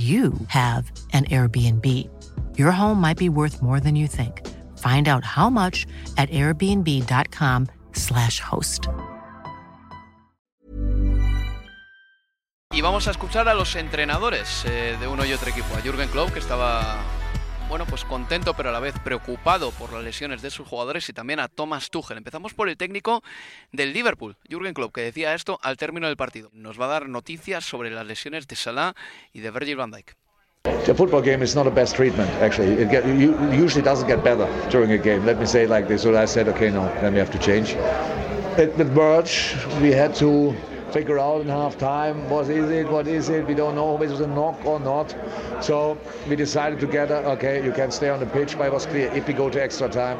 you 0.00 0.32
have 0.48 0.90
an 1.12 1.26
Airbnb. 1.26 1.84
Your 2.56 2.70
home 2.70 3.00
might 3.00 3.18
be 3.18 3.28
worth 3.28 3.60
more 3.60 3.80
than 3.80 3.96
you 3.96 4.06
think. 4.06 4.46
Find 4.78 5.08
out 5.08 5.24
how 5.24 5.50
much 5.50 5.88
at 6.16 6.30
airbnb.com/slash 6.30 8.40
host. 8.40 8.86
Y 12.72 12.82
vamos 12.82 13.08
a 13.08 13.10
escuchar 13.10 13.48
a 13.48 13.54
los 13.54 13.74
entrenadores 13.74 14.64
eh, 14.64 14.96
de 15.00 15.08
uno 15.08 15.24
y 15.24 15.32
otro 15.32 15.50
equipo. 15.50 15.74
A 15.74 15.80
Jürgen 15.80 16.08
Klopp, 16.08 16.32
que 16.32 16.38
estaba 16.38 17.02
bueno, 17.70 17.86
pues 17.86 18.04
contento 18.04 18.52
pero 18.54 18.70
a 18.70 18.72
la 18.72 18.80
vez 18.80 18.96
preocupado 19.04 19.70
por 19.70 19.92
las 19.92 20.02
lesiones 20.02 20.42
de 20.42 20.50
sus 20.50 20.66
jugadores 20.66 21.08
y 21.08 21.12
también 21.12 21.38
a 21.38 21.46
Thomas 21.46 21.88
Tuchel. 21.88 22.18
Empezamos 22.18 22.52
por 22.52 22.68
el 22.68 22.76
técnico 22.76 23.22
del 23.70 23.92
Liverpool, 23.92 24.36
Jürgen 24.48 24.74
Klopp, 24.74 24.92
que 24.92 25.02
decía 25.02 25.34
esto 25.34 25.60
al 25.62 25.76
término 25.76 26.08
del 26.08 26.16
partido. 26.16 26.50
Nos 26.52 26.80
va 26.80 26.86
a 26.86 26.88
dar 26.88 27.08
noticias 27.08 27.64
sobre 27.64 27.90
las 27.90 28.04
lesiones 28.04 28.48
de 28.48 28.56
Salah 28.56 28.94
y 29.32 29.38
de 29.38 29.52
Virgil 29.52 29.76
van 29.76 29.92
Dijk. 29.92 30.16
The 30.84 30.94
football 30.94 31.22
game 31.22 31.44
is 31.44 31.54
not 31.54 31.64
the 31.64 31.70
best 31.70 31.94
treatment, 31.94 32.28
actually. 32.42 32.72
It 32.82 32.90
usually 33.52 33.82
doesn't 33.82 34.08
get 34.08 34.22
better 34.24 34.48
during 34.70 34.90
a 34.90 34.98
game. 34.98 35.24
Let 35.24 35.38
me 35.38 35.46
say 35.46 35.62
it 35.62 35.70
like 35.70 35.86
this. 35.86 36.02
So 36.02 36.10
I 36.20 36.26
said, 36.26 36.48
okay, 36.48 36.70
no, 36.70 36.90
then 37.00 37.14
we 37.14 37.20
have 37.20 37.30
to 37.30 37.38
change. 37.38 37.76
With 38.58 38.94
Birch, 38.94 39.54
we 39.80 39.92
had 39.92 40.12
to 40.16 40.54
figure 40.92 41.18
out 41.18 41.40
in 41.40 41.48
half 41.48 41.78
time 41.78 42.28
what 42.28 42.48
is 42.48 42.70
it, 42.70 42.88
what 42.88 43.06
is 43.06 43.28
it. 43.28 43.46
We 43.46 43.54
don't 43.54 43.74
know 43.74 43.96
if 43.96 44.02
it 44.02 44.10
was 44.10 44.20
a 44.20 44.26
knock 44.26 44.64
or 44.64 44.80
not. 44.80 45.14
So 45.60 45.98
we 46.28 46.36
decided 46.36 46.80
together, 46.80 47.16
okay, 47.34 47.64
you 47.64 47.72
can 47.72 47.90
stay 47.90 48.08
on 48.08 48.20
the 48.20 48.26
pitch, 48.26 48.56
but 48.58 48.66
it 48.66 48.72
was 48.72 48.86
clear 48.86 49.10
if 49.12 49.26
we 49.26 49.34
go 49.34 49.48
to 49.50 49.62
extra 49.62 49.88
time, 49.88 50.18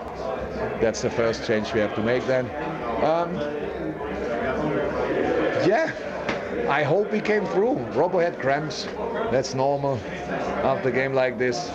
that's 0.81 1.03
the 1.03 1.11
first 1.11 1.47
change 1.47 1.73
we 1.73 1.81
have 1.81 1.95
to 1.95 2.03
make 2.03 2.27
then. 2.27 2.47
Um, 3.05 3.35
yeah, 5.67 5.93
I 6.69 6.83
hope 6.83 7.13
we 7.13 7.21
came 7.21 7.45
through. 7.47 7.75
Robo 7.95 8.19
had 8.19 8.39
cramps. 8.39 8.87
That's 9.31 9.55
normal 9.55 10.01
after 10.65 10.89
a 10.89 10.93
game 10.93 11.15
like 11.15 11.39
this. 11.39 11.71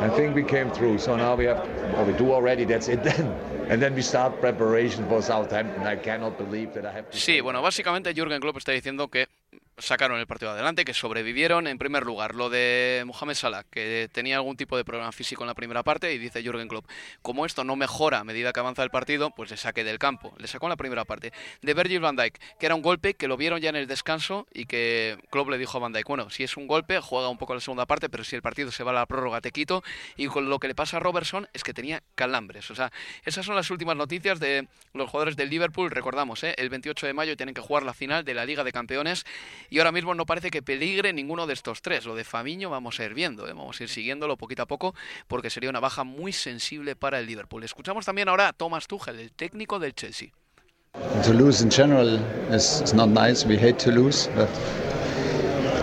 I 0.00 0.08
think 0.08 0.34
we 0.34 0.42
came 0.42 0.70
through. 0.70 0.98
So 0.98 1.16
now 1.16 1.34
we 1.34 1.44
have, 1.46 1.58
or 1.96 2.04
we 2.04 2.12
do 2.14 2.32
already, 2.32 2.64
that's 2.64 2.88
it 2.88 3.02
then. 3.02 3.57
And 3.70 3.82
then 3.82 3.94
we 3.94 4.00
start 4.00 4.40
preparation 4.40 5.06
for 5.08 5.20
Southampton. 5.20 5.86
I 5.86 5.96
cannot 5.96 6.38
believe 6.38 6.72
that 6.72 6.86
I 6.86 6.92
have 6.92 7.10
to 7.10 7.18
Sí, 7.18 7.42
bueno, 7.42 7.60
básicamente 7.60 8.14
Jürgen 8.14 8.40
Klopp 8.40 8.56
está 8.56 8.72
diciendo 8.72 9.08
que 9.08 9.28
sacaron 9.78 10.18
el 10.18 10.26
partido 10.26 10.50
adelante, 10.50 10.84
que 10.84 10.94
sobrevivieron 10.94 11.66
en 11.66 11.78
primer 11.78 12.04
lugar. 12.04 12.34
Lo 12.34 12.50
de 12.50 13.02
Mohamed 13.06 13.34
Salah, 13.34 13.64
que 13.64 14.08
tenía 14.12 14.36
algún 14.36 14.56
tipo 14.56 14.76
de 14.76 14.84
problema 14.84 15.12
físico 15.12 15.42
en 15.44 15.48
la 15.48 15.54
primera 15.54 15.82
parte, 15.82 16.12
y 16.12 16.18
dice 16.18 16.42
Jürgen 16.42 16.68
Klopp, 16.68 16.86
como 17.22 17.46
esto 17.46 17.64
no 17.64 17.76
mejora 17.76 18.18
a 18.18 18.24
medida 18.24 18.52
que 18.52 18.60
avanza 18.60 18.82
el 18.82 18.90
partido, 18.90 19.30
pues 19.30 19.50
le 19.50 19.56
saque 19.56 19.84
del 19.84 19.98
campo. 19.98 20.34
Le 20.38 20.46
sacó 20.46 20.66
en 20.66 20.70
la 20.70 20.76
primera 20.76 21.04
parte. 21.04 21.32
De 21.62 21.74
Virgil 21.74 22.00
van 22.00 22.16
Dijk, 22.16 22.38
que 22.58 22.66
era 22.66 22.74
un 22.74 22.82
golpe 22.82 23.14
que 23.14 23.28
lo 23.28 23.36
vieron 23.36 23.60
ya 23.60 23.70
en 23.70 23.76
el 23.76 23.86
descanso 23.86 24.46
y 24.52 24.66
que 24.66 25.18
Klopp 25.30 25.48
le 25.48 25.58
dijo 25.58 25.78
a 25.78 25.80
van 25.80 25.92
Dijk, 25.92 26.06
bueno, 26.06 26.30
si 26.30 26.44
es 26.44 26.56
un 26.56 26.66
golpe, 26.66 27.00
juega 27.00 27.28
un 27.28 27.38
poco 27.38 27.54
la 27.54 27.60
segunda 27.60 27.86
parte, 27.86 28.08
pero 28.08 28.24
si 28.24 28.36
el 28.36 28.42
partido 28.42 28.70
se 28.70 28.84
va 28.84 28.90
a 28.90 28.94
la 28.94 29.06
prórroga, 29.06 29.40
te 29.40 29.50
quito. 29.50 29.82
Y 30.16 30.26
con 30.26 30.48
lo 30.48 30.58
que 30.58 30.68
le 30.68 30.74
pasa 30.74 30.98
a 30.98 31.00
Robertson 31.00 31.48
es 31.52 31.62
que 31.64 31.74
tenía 31.74 32.02
calambres. 32.14 32.70
O 32.70 32.74
sea, 32.74 32.92
esas 33.24 33.46
son 33.46 33.54
las 33.54 33.70
últimas 33.70 33.96
noticias 33.96 34.40
de 34.40 34.68
los 34.94 35.08
jugadores 35.10 35.36
del 35.36 35.50
Liverpool. 35.50 35.90
Recordamos, 35.90 36.42
¿eh? 36.44 36.54
el 36.58 36.68
28 36.68 37.06
de 37.06 37.14
mayo 37.14 37.36
tienen 37.36 37.54
que 37.54 37.60
jugar 37.60 37.82
la 37.82 37.94
final 37.94 38.24
de 38.24 38.34
la 38.34 38.44
Liga 38.44 38.64
de 38.64 38.72
Campeones 38.72 39.24
y 39.70 39.78
ahora 39.78 39.92
mismo 39.92 40.14
no 40.14 40.26
parece 40.26 40.50
que 40.50 40.62
peligre 40.62 41.12
ninguno 41.12 41.46
de 41.46 41.54
estos 41.54 41.82
tres. 41.82 42.04
Lo 42.06 42.14
de 42.14 42.24
Famiño 42.24 42.70
vamos 42.70 43.00
a 43.00 43.04
ir 43.04 43.14
viendo, 43.14 43.46
¿eh? 43.46 43.52
vamos 43.52 43.80
a 43.80 43.82
ir 43.82 43.88
siguiéndolo 43.88 44.36
poquito 44.36 44.62
a 44.62 44.66
poco 44.66 44.94
porque 45.26 45.50
sería 45.50 45.70
una 45.70 45.80
baja 45.80 46.04
muy 46.04 46.32
sensible 46.32 46.96
para 46.96 47.18
el 47.18 47.26
Liverpool. 47.26 47.64
Escuchamos 47.64 48.04
también 48.04 48.28
ahora 48.28 48.48
a 48.48 48.52
Thomas 48.52 48.86
Tuchel, 48.86 49.20
el 49.20 49.32
técnico 49.32 49.78
del 49.78 49.94
Chelsea. 49.94 50.30
To 51.24 51.32
lose 51.32 51.62
in 51.62 51.70
general 51.70 52.18
is, 52.50 52.80
is 52.82 52.94
not 52.94 53.08
nice. 53.10 53.46
We 53.46 53.56
hate 53.56 53.78
to 53.84 53.90
lose, 53.90 54.28
but 54.34 54.48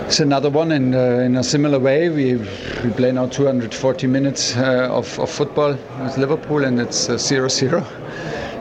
it's 0.06 0.20
another 0.20 0.50
one 0.50 0.72
in, 0.72 0.94
uh, 0.94 1.24
in 1.26 1.38
a 1.38 1.44
similar 1.44 1.80
way. 1.80 2.10
We, 2.10 2.36
we 2.36 2.90
play 2.92 3.12
now 3.12 3.28
240 3.28 4.08
minutes 4.08 4.58
uh, 4.58 4.90
of, 4.92 5.18
of 5.20 5.30
football 5.30 5.78
with 6.02 6.18
Liverpool, 6.18 6.66
and 6.66 6.80
it's 6.80 7.08
0-0. 7.08 8.05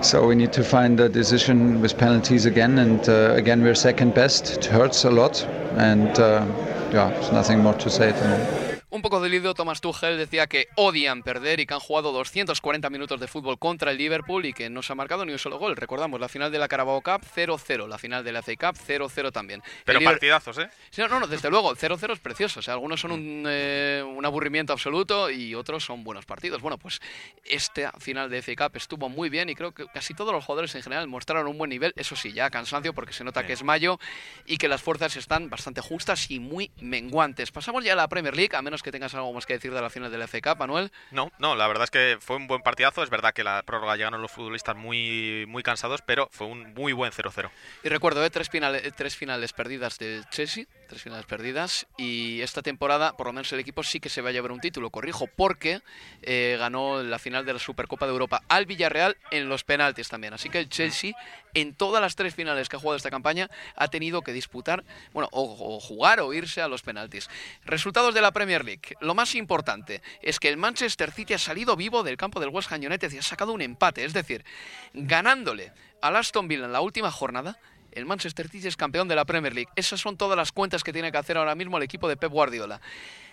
So 0.05 0.27
we 0.27 0.35
need 0.35 0.53
to 0.53 0.63
find 0.63 1.01
a 1.01 1.09
decision 1.09 1.81
with 1.81 1.97
penalties 1.97 2.45
again, 2.45 2.79
and 2.79 3.09
uh, 3.09 3.33
again 3.35 3.63
we're 3.63 3.75
second 3.75 4.15
best. 4.15 4.59
It 4.59 4.67
hurts 4.67 5.05
a 5.05 5.11
lot, 5.11 5.43
and 5.77 6.11
uh, 6.19 6.45
yeah, 6.93 7.09
there's 7.09 7.33
nothing 7.33 7.61
more 7.61 7.73
to 7.73 7.89
say 7.89 8.11
at 8.11 8.17
the 8.17 8.29
moment. 8.29 8.64
Un 8.95 9.03
poco 9.03 9.19
dolido, 9.19 9.55
Thomas 9.55 9.81
Tuchel 9.81 10.17
decía 10.17 10.47
que 10.47 10.69
odian 10.77 11.25
perder 11.25 11.59
y 11.59 11.67
que 11.67 11.75
han 11.75 11.81
jugado 11.81 12.13
240 12.13 12.91
minutos 12.91 13.19
de 13.19 13.27
fútbol 13.27 13.59
contra 13.59 13.91
el 13.91 13.99
Liverpool 13.99 14.47
y 14.47 14.53
que 14.53 14.71
no 14.71 14.83
se 14.83 14.93
ha 14.93 14.95
marcado 14.95 15.25
ni 15.25 15.33
un 15.33 15.39
solo 15.41 15.59
gol. 15.59 15.75
Recordamos, 15.75 16.21
la 16.21 16.29
final 16.29 16.53
de 16.53 16.61
la 16.61 16.69
Carabao 16.69 17.03
Cup 17.03 17.23
0-0, 17.35 17.89
la 17.89 17.99
final 17.99 18.23
de 18.23 18.31
la 18.31 18.41
FA 18.41 18.53
Cup 18.55 18.79
0-0 18.81 19.33
también. 19.33 19.65
Pero 19.85 19.99
El 19.99 20.05
partidazos, 20.05 20.59
¿eh? 20.59 20.71
Sí, 20.91 21.03
no, 21.03 21.19
no, 21.19 21.27
desde 21.27 21.51
luego, 21.51 21.75
0-0 21.75 22.13
es 22.13 22.21
precioso. 22.21 22.61
O 22.61 22.63
sea, 22.63 22.75
algunos 22.75 23.01
son 23.01 23.11
un, 23.11 23.45
eh, 23.49 24.01
un 24.07 24.25
aburrimiento 24.25 24.73
absoluto 24.73 25.29
y 25.29 25.57
otros 25.57 25.85
son 25.85 26.05
buenos 26.05 26.25
partidos. 26.25 26.63
Bueno, 26.63 26.79
pues 26.79 27.01
esta 27.45 27.91
final 27.99 28.31
de 28.31 28.43
FA 28.43 28.69
Cup 28.69 28.77
estuvo 28.77 29.09
muy 29.09 29.29
bien 29.29 29.49
y 29.49 29.57
creo 29.57 29.73
que 29.73 29.87
casi 29.89 30.15
todos 30.15 30.33
los 30.33 30.45
jugadores 30.45 30.73
en 30.77 30.85
general 30.85 31.09
mostraron 31.09 31.49
un 31.49 31.59
buen 31.59 31.71
nivel. 31.71 31.93
Eso 31.97 32.15
sí, 32.15 32.33
ya 32.33 32.49
cansancio 32.49 32.95
porque 32.95 33.13
se 33.13 33.25
nota 33.25 33.45
que 33.45 33.55
es 33.55 33.65
mayo 33.65 33.99
y 34.47 34.57
que 34.57 34.69
las 34.69 34.83
fuerzas 34.83 35.17
están 35.17 35.51
bastante 35.51 35.81
justas 35.81 36.31
y 36.31 36.39
muy 36.39 36.71
menguantes. 36.81 37.51
Pasamos 37.51 37.83
ya 37.83 37.95
a 37.95 37.97
la 37.97 38.07
Premier 38.07 38.37
League, 38.37 38.55
a 38.55 38.63
menos 38.63 38.84
que 38.85 38.93
tengas 38.93 39.15
algo 39.15 39.33
más 39.33 39.47
que 39.47 39.55
decir 39.55 39.73
de 39.73 39.81
la 39.81 39.91
final 39.91 40.13
de 40.13 40.19
la 40.19 40.29
FA 40.29 40.41
Cup, 40.41 40.59
Manuel. 40.59 40.93
No, 41.11 41.33
no, 41.39 41.57
la 41.57 41.67
verdad 41.67 41.85
es 41.85 41.91
que 41.91 42.19
fue 42.21 42.37
un 42.37 42.47
buen 42.47 42.63
partidazo. 42.63 43.03
Es 43.03 43.11
verdad 43.11 43.33
que 43.33 43.43
la 43.43 43.63
prórroga 43.65 43.97
llegaron 43.97 44.23
los 44.23 44.31
futbolistas 44.31 44.77
muy, 44.77 45.47
muy 45.49 45.63
cansados, 45.63 46.03
pero 46.03 46.29
fue 46.31 46.47
un 46.47 46.75
muy 46.75 46.93
buen 46.93 47.11
0-0. 47.11 47.51
Y 47.83 47.89
recuerdo, 47.89 48.25
¿eh? 48.25 48.31
tres, 48.31 48.49
finales, 48.49 48.93
tres 48.95 49.17
finales 49.17 49.53
perdidas 49.53 49.99
del 49.99 50.29
Chelsea, 50.29 50.67
tres 50.89 51.03
finales 51.03 51.27
perdidas, 51.27 51.87
y 51.97 52.43
esta 52.43 52.63
temporada 52.63 53.17
por 53.17 53.27
lo 53.27 53.33
menos 53.33 53.53
el 53.53 53.61
equipo 53.61 53.83
sí 53.83 54.01
que 54.01 54.09
se 54.09 54.21
va 54.21 54.29
a 54.29 54.33
llevar 54.33 54.53
un 54.53 54.61
título, 54.61 54.91
corrijo, 54.91 55.27
porque 55.27 55.81
eh, 56.23 56.57
ganó 56.59 57.03
la 57.03 57.19
final 57.19 57.47
de 57.47 57.55
la 57.55 57.59
Supercopa 57.59 58.07
de 58.07 58.13
Europa 58.13 58.43
al 58.49 58.67
Villarreal 58.67 59.17
en 59.31 59.49
los 59.49 59.65
penaltis 59.65 60.09
también. 60.09 60.35
Así 60.35 60.51
que 60.51 60.59
el 60.59 60.69
Chelsea, 60.69 61.13
en 61.55 61.75
todas 61.75 62.03
las 62.03 62.17
tres 62.17 62.35
finales 62.35 62.69
que 62.69 62.77
ha 62.77 62.79
jugado 62.79 62.97
esta 62.97 63.11
campaña, 63.11 63.49
ha 63.77 63.89
tenido 63.89 64.23
que 64.23 64.33
disputar, 64.33 64.85
bueno, 65.13 65.29
o, 65.33 65.77
o 65.77 65.81
jugar 65.81 66.21
o 66.21 66.35
irse 66.35 66.61
a 66.61 66.69
los 66.69 66.83
penaltis. 66.83 67.29
Resultados 67.65 68.15
de 68.15 68.21
la 68.21 68.33
Premier 68.33 68.65
League. 68.65 68.74
Lo 69.01 69.15
más 69.15 69.35
importante 69.35 70.03
es 70.23 70.39
que 70.39 70.49
el 70.49 70.57
Manchester 70.57 71.11
City 71.11 71.35
ha 71.35 71.39
salido 71.39 71.77
vivo 71.77 72.03
del 72.03 72.17
campo 72.17 72.41
del 72.41 72.51
West 72.51 72.71
Ham 72.73 72.81
United 72.81 73.13
y 73.13 73.19
ha 73.19 73.23
sacado 73.23 73.53
un 73.53 73.63
empate, 73.63 74.05
es 74.05 74.13
decir, 74.13 74.45
ganándole 74.93 75.73
al 76.01 76.17
Aston 76.17 76.49
Villa 76.49 76.65
en 76.67 76.73
la 76.73 76.81
última 76.81 77.11
jornada, 77.11 77.59
el 77.93 78.07
Manchester 78.07 78.49
City 78.49 78.69
es 78.69 78.77
campeón 78.77 79.09
de 79.09 79.15
la 79.15 79.25
Premier 79.25 79.55
League. 79.55 79.71
Esas 79.77 80.01
son 80.01 80.17
todas 80.17 80.37
las 80.37 80.53
cuentas 80.53 80.83
que 80.83 80.93
tiene 80.93 81.13
que 81.13 81.19
hacer 81.19 81.37
ahora 81.37 81.55
mismo 81.55 81.77
el 81.77 81.85
equipo 81.85 82.09
de 82.09 82.17
Pep 82.17 82.31
Guardiola. 82.31 82.81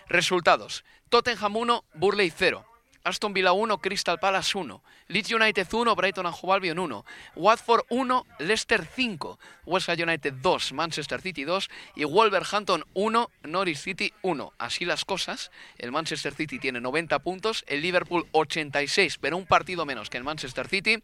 Resultados: 0.08 0.84
Tottenham 1.08 1.56
1, 1.56 1.84
Burley 1.94 2.32
0. 2.34 2.71
Aston 3.04 3.32
Villa 3.32 3.52
1, 3.52 3.78
Crystal 3.78 4.18
Palace 4.18 4.56
1. 4.56 4.82
Leeds 5.08 5.32
United 5.32 5.66
1, 5.70 5.94
Brighton 5.94 6.26
and 6.26 6.34
Hove 6.40 6.54
Albion 6.54 6.78
1. 6.78 7.04
Watford 7.36 7.84
1, 7.88 8.26
Leicester 8.38 8.84
5. 8.84 9.38
West 9.66 9.88
Ham 9.88 9.98
United 10.00 10.34
2, 10.40 10.72
Manchester 10.72 11.20
City 11.20 11.44
2. 11.44 11.68
Y 11.96 12.04
Wolverhampton 12.04 12.84
1, 12.94 13.30
Norwich 13.44 13.78
City 13.78 14.12
1. 14.22 14.52
Así 14.58 14.84
las 14.84 15.04
cosas, 15.04 15.50
el 15.78 15.92
Manchester 15.92 16.34
City 16.34 16.58
tiene 16.58 16.80
90 16.80 17.18
puntos, 17.20 17.64
el 17.66 17.82
Liverpool 17.82 18.26
86, 18.32 19.18
pero 19.18 19.36
un 19.36 19.46
partido 19.46 19.84
menos 19.84 20.08
que 20.08 20.18
el 20.18 20.24
Manchester 20.24 20.68
City. 20.68 21.02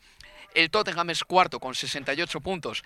El 0.54 0.70
Tottenham 0.70 1.10
es 1.10 1.24
cuarto 1.24 1.60
con 1.60 1.74
68 1.74 2.40
puntos 2.40 2.82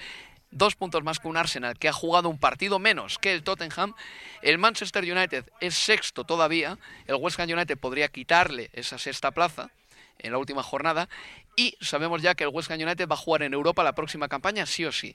dos 0.52 0.76
puntos 0.76 1.02
más 1.02 1.18
que 1.18 1.26
un 1.26 1.36
Arsenal 1.36 1.78
que 1.78 1.88
ha 1.88 1.92
jugado 1.92 2.28
un 2.28 2.38
partido 2.38 2.78
menos 2.78 3.18
que 3.18 3.32
el 3.32 3.42
Tottenham. 3.42 3.94
El 4.42 4.58
Manchester 4.58 5.02
United 5.02 5.46
es 5.60 5.74
sexto 5.74 6.24
todavía. 6.24 6.78
El 7.06 7.16
West 7.16 7.40
Ham 7.40 7.50
United 7.50 7.76
podría 7.76 8.08
quitarle 8.08 8.70
esa 8.72 8.98
sexta 8.98 9.32
plaza 9.32 9.70
en 10.18 10.30
la 10.32 10.38
última 10.38 10.62
jornada. 10.62 11.08
Y 11.54 11.76
sabemos 11.80 12.22
ya 12.22 12.34
que 12.34 12.44
el 12.44 12.50
West 12.50 12.70
Ham 12.70 12.80
United 12.80 13.06
va 13.06 13.14
a 13.14 13.18
jugar 13.18 13.42
en 13.42 13.52
Europa 13.52 13.84
la 13.84 13.94
próxima 13.94 14.26
campaña, 14.26 14.64
sí 14.64 14.86
o 14.86 14.92
sí. 14.92 15.14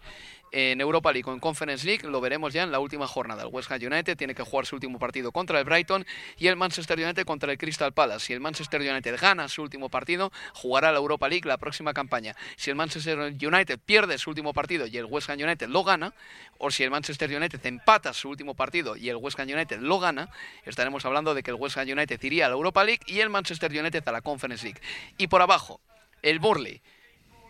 En 0.52 0.80
Europa 0.80 1.12
League 1.12 1.30
o 1.30 1.34
en 1.34 1.40
Conference 1.40 1.86
League 1.86 2.08
lo 2.08 2.22
veremos 2.22 2.54
ya 2.54 2.64
en 2.64 2.72
la 2.72 2.80
última 2.80 3.08
jornada. 3.08 3.42
El 3.42 3.50
West 3.50 3.72
Ham 3.72 3.82
United 3.82 4.16
tiene 4.16 4.36
que 4.36 4.44
jugar 4.44 4.68
su 4.68 4.76
último 4.76 5.00
partido 5.00 5.32
contra 5.32 5.58
el 5.60 5.66
Brighton 5.66 6.06
y 6.38 6.48
el 6.48 6.56
Manchester 6.56 7.00
United 7.00 7.26
contra 7.26 7.52
el 7.52 7.58
Crystal 7.58 7.92
Palace. 7.92 8.28
Si 8.28 8.34
el 8.34 8.40
Manchester 8.40 8.80
United 8.80 9.20
gana 9.20 9.50
su 9.50 9.64
último 9.64 9.90
partido, 9.90 10.32
jugará 10.54 10.92
la 10.92 11.00
Europa 11.00 11.28
League 11.28 11.48
la 11.48 11.58
próxima 11.58 11.94
campaña. 11.94 12.36
Si 12.56 12.70
el 12.70 12.76
Manchester 12.76 13.18
United 13.20 13.80
pierde 13.84 14.18
su 14.20 14.30
último 14.30 14.54
partido 14.54 14.86
y 14.86 14.96
el 14.98 15.06
West 15.06 15.30
Ham 15.32 15.40
United 15.40 15.68
lo 15.70 15.84
gana, 15.84 16.14
o 16.60 16.70
si 16.70 16.84
el 16.84 16.92
Manchester 16.92 17.36
United 17.36 17.66
empata 17.66 18.14
su 18.14 18.30
último 18.30 18.54
partido 18.54 18.96
y 18.96 19.10
el 19.10 19.16
West 19.18 19.40
Ham 19.40 19.50
United 19.50 19.80
lo 19.80 20.00
gana, 20.00 20.30
estaremos 20.66 21.04
hablando 21.06 21.34
de 21.34 21.42
que 21.42 21.50
el 21.50 21.58
West 21.58 21.78
Ham 21.78 21.90
United 21.90 22.22
iría 22.24 22.46
a 22.46 22.50
la 22.50 22.56
Europa 22.56 22.84
League 22.84 23.02
y 23.08 23.22
el 23.22 23.30
Manchester 23.30 23.72
United 23.72 24.08
a 24.08 24.12
la 24.12 24.22
Conference 24.22 24.64
League. 24.64 24.80
Y 25.18 25.28
por 25.28 25.42
abajo, 25.42 25.82
el 26.22 26.40
Burley 26.40 26.82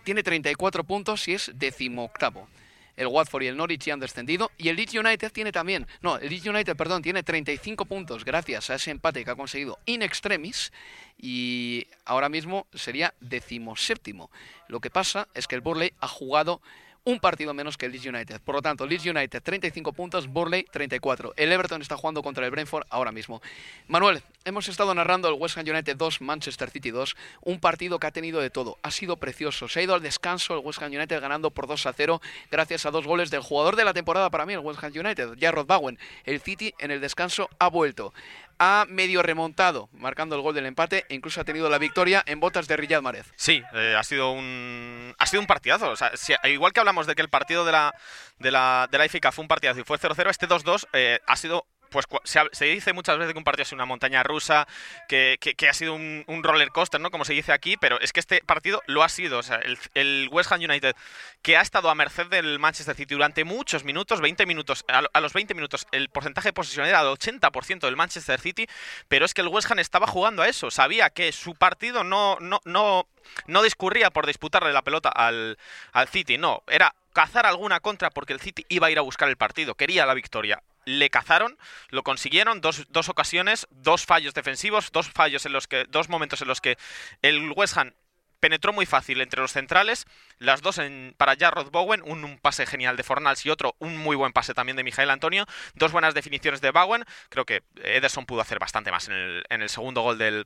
tiene 0.04 0.24
34 0.24 0.84
puntos 0.84 1.28
y 1.28 1.34
es 1.34 1.52
decimoctavo. 1.56 2.48
El 2.96 3.08
Watford 3.08 3.44
y 3.44 3.48
el 3.48 3.56
Norwich 3.56 3.86
ya 3.86 3.94
han 3.94 4.00
descendido. 4.00 4.52
Y 4.58 4.70
el 4.70 4.76
Leeds 4.76 4.96
United 4.96 5.32
tiene 5.32 5.52
también. 5.52 5.86
No, 6.02 6.18
el 6.18 6.30
Leeds 6.30 6.48
United, 6.48 6.76
perdón, 6.76 7.04
tiene 7.04 7.22
35 7.22 7.86
puntos 7.86 8.26
gracias 8.26 8.70
a 8.70 8.76
ese 8.76 8.90
empate 8.90 9.24
que 9.24 9.30
ha 9.32 9.36
conseguido 9.36 9.78
in 9.86 10.02
extremis. 10.02 10.74
Y 11.18 11.88
ahora 12.06 12.28
mismo 12.28 12.66
sería 12.74 13.14
decimoséptimo. 13.20 14.32
Lo 14.68 14.80
que 14.80 14.90
pasa 14.90 15.28
es 15.36 15.48
que 15.48 15.56
el 15.56 15.62
Burley 15.62 15.94
ha 16.00 16.08
jugado 16.08 16.62
un 17.08 17.22
partido 17.22 17.54
menos 17.54 17.78
que 17.78 17.88
Leeds 17.88 18.06
United. 18.06 18.42
Por 18.42 18.56
lo 18.56 18.62
tanto, 18.62 18.86
Leeds 18.86 19.06
United 19.06 19.42
35 19.42 19.94
puntos, 19.94 20.28
Burley 20.28 20.64
34. 20.70 21.36
El 21.38 21.54
Everton 21.54 21.82
está 21.82 21.96
jugando 21.96 22.22
contra 22.22 22.44
el 22.44 22.52
Brentford 22.52 22.86
ahora 22.90 23.14
mismo. 23.14 23.42
Manuel, 23.88 24.22
hemos 24.44 24.68
estado 24.68 24.94
narrando 24.94 25.30
el 25.30 25.36
West 25.36 25.58
Ham 25.58 25.66
United 25.70 25.96
2, 25.96 26.20
Manchester 26.20 26.70
City 26.70 26.92
2, 26.92 27.16
un 27.44 27.62
partido 27.62 27.98
que 27.98 28.08
ha 28.08 28.12
tenido 28.12 28.42
de 28.42 28.50
todo. 28.50 28.78
Ha 28.84 28.92
sido 28.92 29.16
precioso. 29.16 29.70
Se 29.70 29.80
ha 29.80 29.84
ido 29.84 29.94
al 29.96 30.02
descanso 30.02 30.54
el 30.54 30.60
West 30.60 30.82
Ham 30.82 30.92
United 30.92 31.22
ganando 31.22 31.50
por 31.50 31.66
2 31.66 31.86
a 31.86 31.94
0 31.94 32.22
gracias 32.52 32.86
a 32.86 32.92
dos 32.92 33.08
goles 33.08 33.32
del 33.32 33.40
jugador 33.40 33.78
de 33.78 33.86
la 33.86 33.94
temporada 33.94 34.30
para 34.30 34.46
mí, 34.46 34.52
el 34.52 34.60
West 34.60 34.84
Ham 34.84 34.92
United, 34.94 35.38
Jarrod 35.40 35.66
Bowen. 35.66 35.98
El 36.26 36.42
City 36.42 36.74
en 36.78 36.92
el 36.92 37.00
descanso 37.00 37.50
ha 37.58 37.70
vuelto. 37.70 38.14
Ha 38.60 38.86
medio 38.90 39.22
remontado, 39.22 39.88
marcando 39.94 40.36
el 40.36 40.42
gol 40.42 40.56
del 40.56 40.66
empate 40.66 41.06
e 41.10 41.16
incluso 41.16 41.40
ha 41.40 41.44
tenido 41.44 41.70
la 41.70 41.78
victoria 41.78 42.24
en 42.26 42.40
botas 42.40 42.68
de 42.68 42.76
Riyad 42.78 43.02
Mahrez. 43.04 43.32
Sí, 43.36 43.62
eh, 43.74 43.96
ha 43.98 44.04
sido 44.04 44.32
un 44.32 45.14
ha 45.18 45.26
sido 45.28 45.42
un 45.42 45.48
partidazo. 45.48 45.90
O 45.92 45.96
sea, 45.96 46.12
si- 46.16 46.34
igual 46.46 46.74
que 46.74 46.80
hablamos 46.80 47.06
de 47.06 47.14
que 47.16 47.22
el 47.22 47.30
partido 47.30 47.66
de 47.66 47.72
la 47.72 47.94
de 48.40 48.50
la 48.52 48.88
de 48.92 48.98
la 48.98 49.06
IFICA 49.06 49.32
fue 49.32 49.44
un 49.44 49.48
partidazo 49.48 49.80
y 49.80 49.84
fue 49.84 49.98
0-0, 50.00 50.30
este 50.32 50.48
2-2 50.48 50.88
eh, 50.94 51.20
ha 51.28 51.36
sido 51.36 51.68
pues 51.90 52.06
se, 52.24 52.66
dice 52.66 52.94
muchas 52.94 53.18
veces 53.18 53.34
que 53.34 53.38
un 53.38 53.44
partido 53.44 53.64
ha 53.64 53.66
sido 53.66 53.78
una 53.78 53.86
montaña 53.86 54.24
rusa, 54.24 54.68
que, 55.08 55.38
que- 55.40 55.68
ha 55.70 55.74
sido 55.74 55.94
un, 55.96 56.24
un 56.28 56.44
roller 56.44 56.70
coaster, 56.72 57.00
¿no? 57.02 57.12
Como 57.12 57.26
se 57.26 57.34
dice 57.34 57.52
aquí, 57.52 57.78
pero 57.78 58.00
es 58.00 58.14
que 58.14 58.20
este 58.20 58.42
partido 58.46 58.82
lo 58.88 59.04
ha 59.04 59.10
sido. 59.10 59.40
O 59.40 59.44
sea, 59.44 59.58
el, 59.58 59.78
el 59.96 60.30
West 60.32 60.52
Ham 60.52 60.62
United, 60.62 60.96
que 61.42 61.58
ha 61.58 61.62
estado 61.62 61.90
a 61.90 61.96
merced 61.96 62.28
del 62.28 62.60
Manchester 62.60 62.96
City 62.96 63.14
durante 63.16 63.44
muchos 63.44 63.84
minutos, 63.84 64.22
20 64.22 64.46
minutos, 64.46 64.86
a, 64.88 65.04
a 65.12 65.22
los 65.22 65.34
20 65.34 65.54
minutos, 65.54 65.88
el 65.92 66.10
porcentaje 66.10 66.50
de 66.50 66.54
posesión 66.54 66.86
era 66.86 67.04
del 67.04 67.12
80% 67.14 67.80
del 67.88 67.96
Manchester 67.96 68.40
City, 68.40 68.68
pero 69.08 69.26
es 69.26 69.34
que 69.34 69.42
el 69.42 69.48
West 69.50 69.70
Ham 69.72 69.80
estaba 69.80 70.08
jugando 70.08 70.42
a 70.42 70.48
eso. 70.48 70.72
Sabía 70.72 71.10
que 71.10 71.32
su 71.32 71.56
partido 71.56 72.04
no, 72.04 72.38
no, 72.40 72.62
no, 72.66 73.08
no 73.48 73.62
discurría 73.64 74.10
por 74.12 74.26
disputarle 74.26 74.74
la 74.74 74.82
pelota 74.82 75.10
al, 75.10 75.58
al 75.92 76.08
City, 76.08 76.38
no, 76.38 76.64
era 76.68 76.94
cazar 77.14 77.46
alguna 77.46 77.80
contra 77.80 78.10
porque 78.10 78.34
el 78.34 78.40
City 78.40 78.66
iba 78.70 78.88
a 78.88 78.92
ir 78.92 79.00
a 79.00 79.02
buscar 79.02 79.28
el 79.30 79.38
partido, 79.38 79.76
quería 79.76 80.06
la 80.06 80.14
victoria. 80.14 80.62
Le 80.88 81.10
cazaron, 81.10 81.58
lo 81.90 82.04
consiguieron, 82.04 82.62
dos, 82.62 82.86
dos 82.88 83.10
ocasiones, 83.10 83.68
dos 83.72 84.06
fallos 84.06 84.34
defensivos, 84.34 84.90
dos 84.94 85.10
fallos 85.10 85.46
en 85.46 85.52
los 85.52 85.68
que, 85.68 85.84
dos 85.90 86.08
momentos 86.08 86.42
en 86.42 86.48
los 86.48 86.62
que 86.62 86.78
el 87.22 87.52
West 87.52 87.78
Ham 87.78 87.92
penetró 88.40 88.72
muy 88.72 88.86
fácil 88.86 89.20
entre 89.20 89.42
los 89.42 89.52
centrales, 89.52 90.06
las 90.40 90.62
dos 90.62 90.80
para 91.18 91.36
Jarrod 91.36 91.72
Bowen, 91.72 92.02
un, 92.06 92.24
un 92.24 92.38
pase 92.38 92.66
genial 92.66 92.96
de 92.96 93.04
Fornals 93.04 93.46
y 93.46 93.50
otro, 93.50 93.76
un 93.80 93.98
muy 93.98 94.16
buen 94.16 94.32
pase 94.32 94.54
también 94.54 94.78
de 94.78 94.86
Mijael 94.86 95.10
Antonio, 95.10 95.46
dos 95.74 95.92
buenas 95.92 96.14
definiciones 96.14 96.62
de 96.62 96.72
Bowen, 96.72 97.04
creo 97.28 97.46
que 97.46 97.64
Ederson 97.84 98.26
pudo 98.26 98.40
hacer 98.40 98.60
bastante 98.60 98.90
más 98.90 99.10
en 99.10 99.16
el, 99.16 99.44
en 99.50 99.62
el 99.62 99.70
segundo 99.70 100.04
gol 100.04 100.18
del, 100.18 100.46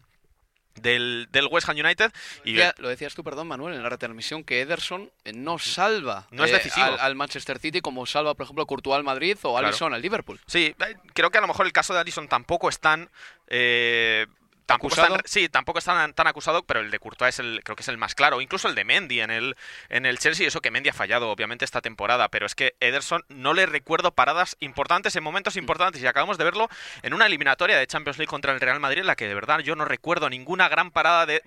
del, 0.76 1.28
del 1.32 1.48
West 1.48 1.68
Ham 1.70 1.78
United 1.78 2.12
y 2.44 2.54
Ya, 2.56 2.74
lo 2.78 2.90
decías 2.90 3.14
tú, 3.14 3.24
perdón, 3.24 3.48
Manuel, 3.48 3.76
en 3.76 3.84
la 3.84 3.90
retransmisión, 3.90 4.44
que 4.44 4.62
Ederson 4.62 5.12
eh, 5.26 5.34
no 5.34 5.60
salva 5.60 6.28
No 6.32 6.44
es 6.46 6.52
eh, 6.52 6.56
decisivo. 6.56 6.86
al, 6.86 7.00
al 7.00 7.16
Manchester 7.16 7.60
City 7.60 7.82
como 7.82 8.06
salva, 8.06 8.34
por 8.34 8.46
ejemplo, 8.46 8.66
Courtois 8.66 8.96
al 8.96 9.04
Madrid 9.04 9.38
o 9.44 9.52
Claro. 9.54 9.68
Alisson 9.68 9.94
al 9.94 10.02
Liverpool. 10.02 10.40
Sí, 10.48 10.76
eh, 10.80 10.96
creo 11.14 11.30
que 11.32 11.38
a 11.38 11.42
lo 11.42 11.48
mejor 11.48 11.66
el 11.66 11.74
caso 11.74 11.94
de 11.94 12.00
Allison 12.00 12.28
tampoco 12.28 12.70
es 12.70 12.80
tan. 12.80 13.10
eh, 13.48 14.26
tampoco 14.72 15.18
sí, 15.26 15.50
tampoco 15.50 15.80
es 15.80 15.86
tan, 15.86 16.14
tan 16.14 16.28
acusado, 16.28 16.64
pero 16.64 16.80
el 16.80 16.92
de 16.92 17.00
Courtois 17.00 17.36
es 17.36 17.40
el, 17.40 17.62
creo 17.64 17.76
que 17.76 17.82
es 17.82 17.88
el 17.88 17.98
más 17.98 18.16
claro. 18.16 18.42
Incluso 18.42 18.68
el 18.68 18.76
de 18.76 18.86
Mendy 18.86 19.22
en 19.22 19.32
el, 19.32 19.56
en 19.90 20.06
el 20.06 20.20
Chelsea, 20.20 20.48
eso 20.48 20.62
que 20.62 20.72
Mendy 20.72 20.90
ha 20.90 20.94
fallado, 20.94 21.30
obviamente, 21.30 21.66
esta 21.66 21.82
temporada. 21.82 22.30
Pero 22.30 22.46
es 22.46 22.56
que 22.56 22.76
Ederson 22.80 23.24
no 23.30 23.54
le 23.54 23.66
recuerdo 23.66 24.12
paradas 24.12 24.58
importantes 24.60 25.16
en 25.16 25.24
momentos 25.24 25.56
importantes. 25.56 26.02
Y 26.02 26.08
acabamos 26.08 26.38
de 26.38 26.44
verlo 26.44 26.70
en 27.04 27.14
una 27.14 27.26
eliminatoria 27.26 27.78
de 27.78 27.88
Champions 27.88 28.18
League 28.18 28.30
contra 28.30 28.54
el 28.54 28.60
Real 28.60 28.80
Madrid, 28.80 29.00
en 29.00 29.08
la 29.08 29.16
que 29.16 29.28
de 29.28 29.34
verdad 29.34 29.60
yo 29.60 29.76
no 29.76 29.86
recuerdo 29.86 30.30
ninguna 30.30 30.70
gran 30.70 30.92
parada 30.92 31.26
de. 31.26 31.42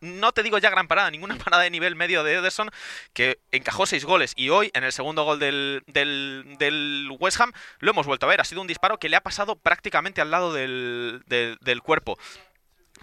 No 0.00 0.32
te 0.32 0.42
digo 0.42 0.58
ya 0.58 0.70
gran 0.70 0.88
parada, 0.88 1.10
ninguna 1.10 1.36
parada 1.44 1.62
de 1.62 1.70
nivel 1.70 1.96
medio 1.96 2.24
de 2.24 2.34
Ederson 2.34 2.70
que 3.12 3.38
encajó 3.52 3.86
seis 3.86 4.04
goles. 4.04 4.32
Y 4.36 4.50
hoy, 4.50 4.70
en 4.74 4.84
el 4.84 4.92
segundo 4.92 5.24
gol 5.24 5.38
del, 5.38 5.82
del, 5.86 6.56
del 6.58 7.08
West 7.18 7.40
Ham, 7.40 7.52
lo 7.80 7.90
hemos 7.90 8.06
vuelto 8.06 8.26
a 8.26 8.28
ver. 8.28 8.40
Ha 8.40 8.44
sido 8.44 8.60
un 8.60 8.66
disparo 8.66 8.98
que 8.98 9.08
le 9.08 9.16
ha 9.16 9.22
pasado 9.22 9.56
prácticamente 9.56 10.20
al 10.20 10.30
lado 10.30 10.52
del, 10.52 11.22
del, 11.26 11.58
del 11.60 11.82
cuerpo. 11.82 12.18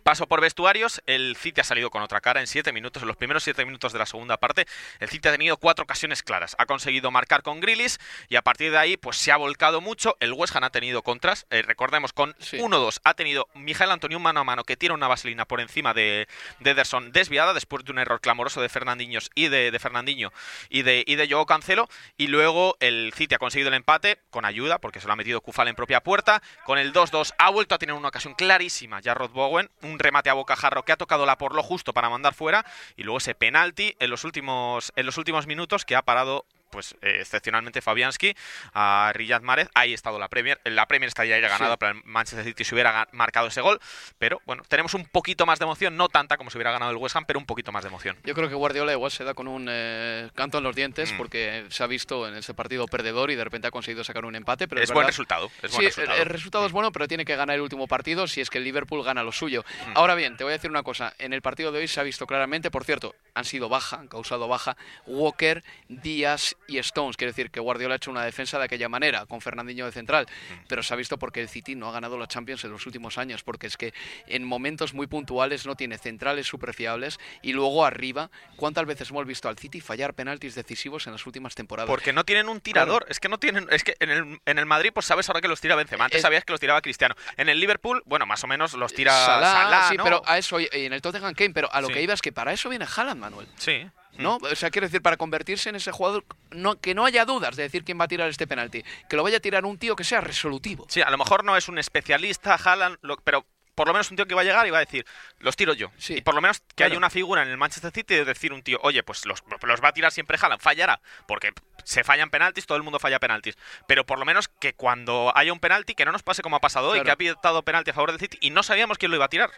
Paso 0.06 0.28
por 0.28 0.40
vestuarios, 0.40 1.02
el 1.08 1.36
City 1.36 1.62
ha 1.62 1.64
salido 1.64 1.90
con 1.90 2.04
otra 2.04 2.22
cara 2.22 2.40
en 2.40 2.46
7 2.46 2.72
minutos, 2.72 3.02
en 3.02 3.08
los 3.08 3.18
primeros 3.18 3.44
7 3.44 3.66
minutos 3.66 3.92
de 3.92 3.98
la 3.98 4.06
segunda 4.06 4.38
parte, 4.38 4.68
el 5.00 5.10
City 5.10 5.30
ha 5.30 5.32
tenido 5.32 5.58
cuatro 5.58 5.82
ocasiones 5.82 6.22
claras, 6.22 6.56
ha 6.60 6.68
conseguido 6.68 7.10
marcar 7.10 7.42
con 7.42 7.60
Grillis 7.60 7.98
y 8.30 8.36
a 8.36 8.44
partir 8.44 8.70
de 8.70 8.78
ahí 8.78 8.98
pues 8.98 9.18
se 9.18 9.32
ha 9.32 9.38
volcado 9.38 9.82
mucho, 9.82 10.16
el 10.20 10.34
West 10.34 10.56
Ham 10.56 10.64
ha 10.64 10.70
tenido 10.70 11.02
contras, 11.02 11.48
eh, 11.50 11.64
recordemos 11.64 12.14
con 12.14 12.36
1-2 12.36 13.00
ha 13.04 13.16
tenido 13.16 13.48
Miguel 13.56 13.90
Antonio 13.90 14.18
un 14.18 14.24
mano 14.24 14.42
a 14.42 14.44
mano 14.44 14.64
que 14.64 14.78
tira 14.78 14.94
una 14.94 15.08
vaselina 15.08 15.46
por 15.46 15.60
encima 15.60 15.96
de, 15.96 16.28
de 16.60 16.70
Ederson 16.70 17.12
desviada 17.12 17.56
después 17.56 17.84
de 17.84 17.92
un 17.92 17.98
error 17.98 18.22
clamoroso 18.22 18.62
de 18.62 18.70
Fernandinhos 18.70 19.32
y 19.34 19.48
de, 19.48 19.72
de 19.72 19.80
Fernandinho 19.80 20.32
y 20.70 20.84
de, 20.84 21.04
y 21.08 21.16
de 21.16 21.28
Joao 21.28 21.48
Cancelo. 21.48 21.90
Y 22.16 22.28
luego 22.28 22.78
el 22.80 23.12
City 23.16 23.34
ha 23.34 23.40
conseguido 23.40 23.70
el 23.70 23.74
empate 23.74 24.20
con 24.30 24.46
ayuda 24.46 24.78
porque 24.78 25.02
se 25.02 25.08
lo 25.08 25.14
ha 25.14 25.16
metido 25.16 25.42
Kufal 25.42 25.68
en 25.68 25.76
propia 25.76 26.02
puerta, 26.02 26.44
con 26.64 26.78
el 26.78 26.94
2-2 26.94 27.34
ha 27.40 27.50
vuelto 27.50 27.74
a 27.74 27.80
tener 27.80 27.96
una 27.96 28.10
ocasión 28.10 28.36
clarísima 28.36 29.00
ya 29.00 29.16
Rod 29.16 29.32
Bowen, 29.32 29.72
un 29.82 29.95
remate 30.00 30.30
a 30.30 30.34
bocajarro 30.34 30.84
que 30.84 30.92
ha 30.92 30.98
tocado 30.98 31.26
la 31.26 31.38
por 31.38 31.56
lo 31.56 31.64
justo 31.64 31.94
para 31.94 32.10
mandar 32.10 32.34
fuera 32.34 32.66
y 32.96 33.04
luego 33.04 33.18
ese 33.18 33.36
penalti 33.36 33.96
en 34.00 34.10
los 34.10 34.24
últimos, 34.24 34.92
en 34.96 35.06
los 35.06 35.18
últimos 35.18 35.48
minutos 35.48 35.86
que 35.86 35.96
ha 35.96 36.02
parado 36.02 36.46
pues 36.76 36.96
eh, 37.02 37.18
excepcionalmente 37.22 37.82
Fabianski 37.82 38.36
a 38.74 39.12
Riyad 39.14 39.42
Mahrez. 39.42 39.70
Ahí 39.74 39.94
ha 39.94 39.96
estado 39.96 40.20
la 40.20 40.28
Premier. 40.28 40.60
La 40.66 40.88
Premier 40.88 41.08
estaría 41.08 41.40
ya 41.40 41.48
ganada 41.48 41.78
para 41.78 41.94
el 41.94 42.04
Manchester 42.04 42.46
City 42.46 42.64
si 42.64 42.76
hubiera 42.76 43.08
marcado 43.14 43.48
ese 43.48 43.62
gol. 43.62 43.80
Pero 44.20 44.42
bueno, 44.46 44.64
tenemos 44.68 44.94
un 44.94 45.06
poquito 45.06 45.46
más 45.46 45.60
de 45.60 45.66
emoción, 45.66 45.96
no 45.96 46.10
tanta 46.10 46.38
como 46.38 46.50
si 46.50 46.58
hubiera 46.58 46.72
ganado 46.72 46.92
el 46.92 46.98
West 46.98 47.16
Ham, 47.16 47.26
pero 47.26 47.40
un 47.40 47.46
poquito 47.46 47.72
más 47.72 47.84
de 47.84 47.90
emoción. 47.90 48.18
Yo 48.24 48.34
creo 48.34 48.50
que 48.50 48.56
Guardiola 48.56 48.92
igual 48.92 49.12
se 49.12 49.24
da 49.24 49.34
con 49.34 49.48
un 49.48 49.68
eh, 49.70 50.30
canto 50.36 50.58
en 50.58 50.64
los 50.66 50.76
dientes 50.76 51.14
mm. 51.14 51.18
porque 51.18 51.66
se 51.70 51.84
ha 51.84 51.88
visto 51.88 52.28
en 52.28 52.36
ese 52.36 52.54
partido 52.54 52.86
perdedor 52.88 53.32
y 53.32 53.36
de 53.36 53.44
repente 53.44 53.68
ha 53.68 53.72
conseguido 53.72 54.04
sacar 54.04 54.26
un 54.26 54.36
empate. 54.36 54.68
Pero 54.68 54.82
es, 54.82 54.92
buen 54.92 55.08
resultado. 55.08 55.50
Es 55.62 55.72
sí, 55.72 55.86
resultado. 55.86 56.22
El, 56.22 56.26
resultado 56.28 56.66
es 56.66 56.72
bueno, 56.72 56.92
pero 56.92 57.08
tiene 57.08 57.24
que 57.24 57.36
ganar 57.36 57.56
el 57.56 57.62
último 57.62 57.88
partido 57.88 58.28
si 58.28 58.42
es 58.42 58.50
que 58.50 58.58
el 58.58 58.66
Liverpool 58.66 59.04
gana 59.04 59.24
lo 59.24 59.32
suyo. 59.32 59.64
Mm. 59.88 59.92
Ahora 59.98 60.16
bien, 60.16 60.36
te 60.36 60.44
voy 60.44 60.52
a 60.52 60.58
decir 60.58 60.70
una 60.70 60.84
cosa. 60.84 61.14
En 61.20 61.34
el 61.34 61.42
partido 61.42 61.72
de 61.72 61.80
hoy 61.80 61.88
se 61.88 62.00
ha 62.00 62.04
visto 62.04 62.28
claramente, 62.28 62.70
por 62.70 62.84
cierto, 62.84 63.16
han 63.34 63.46
sido 63.46 63.70
baja, 63.70 63.98
han 63.98 64.08
causado 64.08 64.48
baja 64.48 64.76
Walker, 65.06 65.64
Díaz 65.88 66.56
y 66.68 66.78
Stones. 66.80 67.18
Quiere 67.18 67.32
decir 67.32 67.52
que 67.52 67.60
Guardiola 67.60 67.96
ha 67.96 67.98
hecho 67.98 68.12
una 68.12 68.24
defensa 68.24 68.58
de 68.58 68.66
aquella 68.66 68.90
manera, 68.90 69.26
con 69.26 69.42
Fernandinho 69.42 69.86
de 69.86 69.92
central, 69.92 70.28
pero 70.68 70.84
se 70.84 70.94
ha 70.94 70.98
visto 70.98 71.18
porque 71.18 71.42
el 71.42 71.50
City 71.50 71.76
no 71.76 71.90
ha 71.90 71.92
ganado 71.92 72.18
la 72.18 72.28
Champions 72.28 72.64
en 72.64 72.72
los 72.72 72.86
últimos 72.86 73.18
años, 73.18 73.44
porque 73.44 73.68
es 73.68 73.78
que 73.78 73.94
en 74.28 74.44
momentos 74.44 74.94
muy 74.94 75.08
puntuales 75.08 75.66
no 75.66 75.76
tiene 75.76 75.98
centrales 75.98 76.48
súper 76.48 76.74
fiables 76.74 77.20
y 77.42 77.54
luego 77.54 77.86
arriba, 77.86 78.30
¿cuántas 78.56 78.86
veces 78.86 79.10
hemos 79.10 79.26
visto 79.26 79.50
al 79.50 79.58
City 79.58 79.82
fallar 79.82 80.14
penaltis 80.14 80.56
decisivos 80.56 81.08
en 81.08 81.14
las 81.14 81.26
últimas 81.26 81.56
temporadas? 81.56 81.88
Porque 81.88 82.14
no 82.14 82.24
tienen 82.24 82.50
un 82.50 82.62
tirador, 82.62 83.06
es 83.10 83.20
que 83.20 83.30
no 83.30 83.38
tienen, 83.38 83.68
es 83.72 83.84
que 83.84 83.96
en 84.00 84.10
el, 84.10 84.40
en 84.46 84.58
el 84.58 84.66
Madrid 84.66 84.92
pues 84.94 85.06
sabes 85.06 85.30
ahora 85.30 85.42
que 85.42 85.48
los 85.48 85.62
tira 85.62 85.76
Benzema, 85.76 86.06
antes 86.06 86.22
sabías 86.22 86.44
que 86.44 86.54
los 86.54 86.60
tiraba 86.60 86.82
Cristiano, 86.82 87.16
en 87.38 87.50
el 87.50 87.60
Liverpool, 87.60 88.02
bueno, 88.06 88.26
más 88.26 88.44
o 88.44 88.48
menos 88.48 88.74
los 88.74 88.94
tira 88.94 89.12
Salah, 89.12 89.90
sí, 89.90 89.98
pero 90.02 90.22
a 90.26 90.38
eso, 90.38 90.60
y 90.60 90.68
en 90.72 90.94
el 90.94 91.02
Tottenham 91.02 91.34
Kane, 91.34 91.52
pero 91.54 91.72
a 91.72 91.82
lo 91.82 91.90
que 91.90 92.02
iba 92.02 92.14
es 92.14 92.22
que 92.22 92.32
para 92.32 92.54
eso 92.54 92.70
viene 92.70 92.86
Haaland, 92.86 93.20
Manuel. 93.20 93.48
Sí. 93.58 93.88
¿No? 94.18 94.38
O 94.38 94.56
sea, 94.56 94.70
quiero 94.70 94.88
decir, 94.88 95.02
para 95.02 95.18
convertirse 95.18 95.70
en 95.70 95.76
ese 95.76 95.92
jugador, 95.92 96.26
no, 96.52 96.80
que 96.80 96.94
no 96.94 97.06
haya 97.06 97.26
dudas 97.26 97.56
de 97.56 97.64
decir 97.64 97.84
quién 97.84 98.00
va 98.00 98.06
a 98.06 98.08
tirar 98.08 98.30
este 98.30 98.48
penalti, 98.48 98.84
que 99.10 99.16
lo 99.16 99.24
vaya 99.24 99.38
a 99.38 99.42
tirar 99.42 99.66
un 99.66 99.78
tío 99.78 99.96
que 99.96 100.04
sea 100.04 100.22
resolutivo. 100.22 100.86
Sí, 100.90 101.02
a 101.02 101.10
lo 101.10 101.18
mejor 101.18 101.44
no 101.44 101.58
es 101.58 101.68
un 101.68 101.78
especialista, 101.78 102.56
Haaland, 102.56 102.98
pero 103.24 103.46
por 103.76 103.88
lo 103.88 103.94
menos 103.94 104.10
un 104.10 104.16
tío 104.16 104.26
que 104.26 104.36
va 104.36 104.42
a 104.42 104.46
llegar 104.46 104.66
y 104.66 104.72
va 104.72 104.78
a 104.78 104.86
decir, 104.86 105.06
los 105.40 105.56
tiro 105.56 105.74
yo. 105.74 105.92
Sí, 105.98 106.16
y 106.16 106.22
por 106.22 106.34
lo 106.34 106.42
menos 106.42 106.62
que 106.76 106.86
haya 106.86 106.98
una 106.98 107.10
figura 107.10 107.44
en 107.44 107.50
el 107.50 107.58
Manchester 107.58 107.92
City 107.92 108.16
de 108.16 108.26
decir 108.26 108.54
un 108.54 108.64
tío, 108.64 108.80
oye, 108.82 109.04
pues 109.04 109.26
los, 109.26 109.44
los 109.62 109.82
va 109.84 109.90
a 109.90 109.94
tirar 109.94 110.12
siempre 110.12 110.38
Haaland, 110.42 110.62
fallará, 110.62 111.02
porque 111.28 111.52
se 111.84 112.04
fallan 112.04 112.30
penaltis, 112.30 112.66
todo 112.66 112.78
el 112.78 112.84
mundo 112.84 113.00
falla 113.00 113.20
penaltis. 113.20 113.58
Pero 113.86 114.06
por 114.06 114.18
lo 114.18 114.26
menos 114.26 114.48
que 114.48 114.74
cuando 114.74 115.32
haya 115.36 115.52
un 115.52 115.60
penalti, 115.60 115.94
que 115.94 116.06
no 116.06 116.14
nos 116.14 116.24
pase 116.24 116.42
como 116.42 116.56
ha 116.56 116.62
pasado 116.62 116.90
hoy, 116.90 117.04
que 117.04 117.12
ha 117.12 117.18
pitado 117.18 117.64
penalti 117.64 117.92
a 117.92 117.94
favor 117.94 118.12
del 118.12 118.20
City 118.20 118.38
y 118.42 118.50
no 118.50 118.64
sabíamos 118.64 118.98
quién 118.98 119.12
lo 119.12 119.18
iba 119.18 119.26
a 119.26 119.30
tirar. 119.30 119.52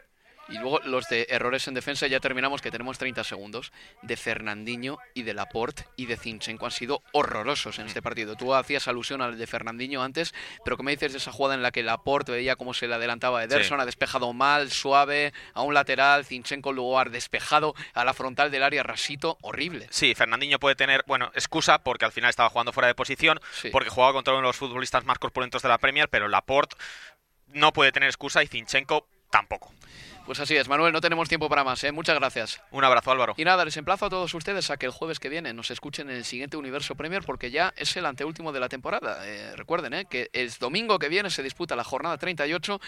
Y 0.49 0.57
luego 0.57 0.79
los 0.85 1.07
de 1.09 1.27
errores 1.29 1.67
en 1.67 1.73
defensa, 1.73 2.07
ya 2.07 2.19
terminamos 2.19 2.61
que 2.61 2.71
tenemos 2.71 2.97
30 2.97 3.23
segundos, 3.23 3.71
de 4.01 4.15
Fernandinho 4.15 4.97
y 5.13 5.23
de 5.23 5.33
Laporte 5.33 5.85
y 5.95 6.05
de 6.05 6.17
Zinchenko 6.17 6.65
han 6.65 6.71
sido 6.71 7.01
horrorosos 7.11 7.79
en 7.79 7.87
este 7.87 8.01
partido. 8.01 8.35
Tú 8.35 8.53
hacías 8.53 8.87
alusión 8.87 9.21
al 9.21 9.37
de 9.37 9.47
Fernandinho 9.47 10.01
antes, 10.01 10.33
pero 10.63 10.77
¿qué 10.77 10.83
me 10.83 10.91
dices 10.91 11.11
de 11.11 11.17
esa 11.17 11.31
jugada 11.31 11.55
en 11.55 11.61
la 11.61 11.71
que 11.71 11.83
Laporte 11.83 12.31
veía 12.31 12.55
cómo 12.55 12.73
se 12.73 12.87
le 12.87 12.95
adelantaba 12.95 13.39
a 13.39 13.43
Ederson, 13.43 13.81
ha 13.81 13.85
despejado 13.85 14.31
mal, 14.33 14.71
suave, 14.71 15.33
a 15.53 15.61
un 15.61 15.73
lateral, 15.73 16.25
Zinchenko 16.25 16.71
luego 16.71 16.99
ha 16.99 17.05
despejado 17.05 17.75
a 17.93 18.05
la 18.05 18.13
frontal 18.13 18.51
del 18.51 18.63
área 18.63 18.83
rasito, 18.83 19.37
horrible. 19.41 19.87
Sí, 19.89 20.15
Fernandinho 20.15 20.59
puede 20.59 20.75
tener, 20.75 21.03
bueno, 21.07 21.31
excusa 21.33 21.79
porque 21.79 22.05
al 22.05 22.11
final 22.11 22.29
estaba 22.29 22.49
jugando 22.49 22.71
fuera 22.71 22.87
de 22.87 22.95
posición, 22.95 23.39
porque 23.71 23.89
jugaba 23.89 24.13
contra 24.13 24.33
uno 24.33 24.41
de 24.41 24.47
los 24.47 24.57
futbolistas 24.57 25.05
más 25.05 25.19
corpulentos 25.19 25.61
de 25.61 25.69
la 25.69 25.77
Premier, 25.77 26.09
pero 26.09 26.27
Laporte 26.27 26.75
no 27.47 27.73
puede 27.73 27.91
tener 27.91 28.09
excusa 28.09 28.43
y 28.43 28.47
Zinchenko 28.47 29.07
tampoco. 29.29 29.71
Pues 30.27 30.41
así 30.41 30.57
es, 30.57 30.67
Manuel, 30.67 30.91
no 30.91 30.99
tenemos 30.99 31.29
tiempo 31.29 31.47
para 31.47 31.63
más, 31.63 31.81
¿eh? 31.85 31.93
Muchas 31.93 32.19
gracias. 32.19 32.61
Un 32.71 32.83
abrazo, 32.83 33.11
Álvaro. 33.11 33.33
Y 33.37 33.45
nada, 33.45 33.63
les 33.63 33.77
emplazo 33.77 34.07
a 34.07 34.09
todos 34.09 34.33
ustedes 34.33 34.69
a 34.69 34.75
que 34.75 34.85
el 34.85 34.91
jueves 34.91 35.21
que 35.21 35.29
viene 35.29 35.53
nos 35.53 35.71
escuchen 35.71 36.09
en 36.09 36.17
el 36.17 36.25
siguiente 36.25 36.57
Universo 36.57 36.95
Premier 36.95 37.23
porque 37.23 37.49
ya 37.49 37.73
es 37.77 37.95
el 37.95 38.05
anteúltimo 38.05 38.51
de 38.51 38.59
la 38.59 38.67
temporada. 38.67 39.25
Eh, 39.25 39.55
recuerden, 39.55 39.93
¿eh? 39.93 40.03
Que 40.03 40.29
el 40.33 40.51
domingo 40.59 40.99
que 40.99 41.07
viene 41.07 41.29
se 41.29 41.43
disputa 41.43 41.77
la 41.77 41.85
jornada 41.85 42.17
38. 42.17 42.81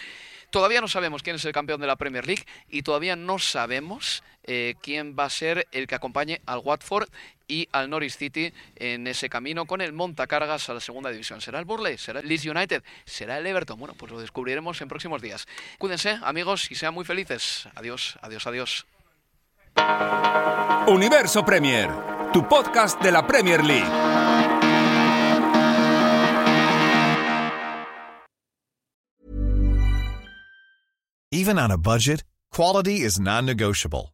Todavía 0.49 0.81
no 0.81 0.89
sabemos 0.89 1.23
quién 1.23 1.37
es 1.37 1.45
el 1.45 1.53
campeón 1.53 1.79
de 1.79 1.87
la 1.87 1.95
Premier 1.95 2.27
League 2.27 2.43
y 2.67 2.81
todavía 2.81 3.15
no 3.15 3.39
sabemos 3.39 4.21
eh, 4.43 4.75
quién 4.81 5.15
va 5.17 5.23
a 5.23 5.29
ser 5.29 5.65
el 5.71 5.87
que 5.87 5.95
acompañe 5.95 6.41
al 6.45 6.59
Watford 6.59 7.07
y 7.49 7.67
al 7.73 7.89
Norwich 7.89 8.15
City 8.15 8.53
en 8.77 9.07
ese 9.07 9.27
camino 9.27 9.65
con 9.65 9.81
el 9.81 9.91
montacargas 9.91 10.69
a 10.69 10.75
la 10.75 10.79
segunda 10.79 11.09
división. 11.09 11.41
¿Será 11.41 11.59
el 11.59 11.65
Burley? 11.65 11.97
¿Será 11.97 12.21
el 12.21 12.27
Leeds 12.27 12.45
United? 12.45 12.83
¿Será 13.03 13.37
el 13.37 13.45
Everton? 13.45 13.77
Bueno, 13.77 13.95
pues 13.95 14.11
lo 14.11 14.21
descubriremos 14.21 14.79
en 14.81 14.87
próximos 14.87 15.21
días. 15.21 15.47
Cuídense, 15.77 16.17
amigos, 16.23 16.71
y 16.71 16.75
sean 16.75 16.93
muy 16.93 17.03
felices. 17.03 17.67
Adiós, 17.75 18.17
adiós, 18.21 18.47
adiós. 18.47 18.85
Universo 20.87 21.43
Premier, 21.43 21.89
tu 22.31 22.47
podcast 22.47 23.01
de 23.01 23.11
la 23.11 23.25
Premier 23.25 23.63
League. 23.63 23.89
Even 31.31 31.59
on 31.59 31.71
a 31.71 31.77
budget, 31.77 32.23
quality 32.51 33.01
is 33.01 33.19
non-negotiable. 33.19 34.13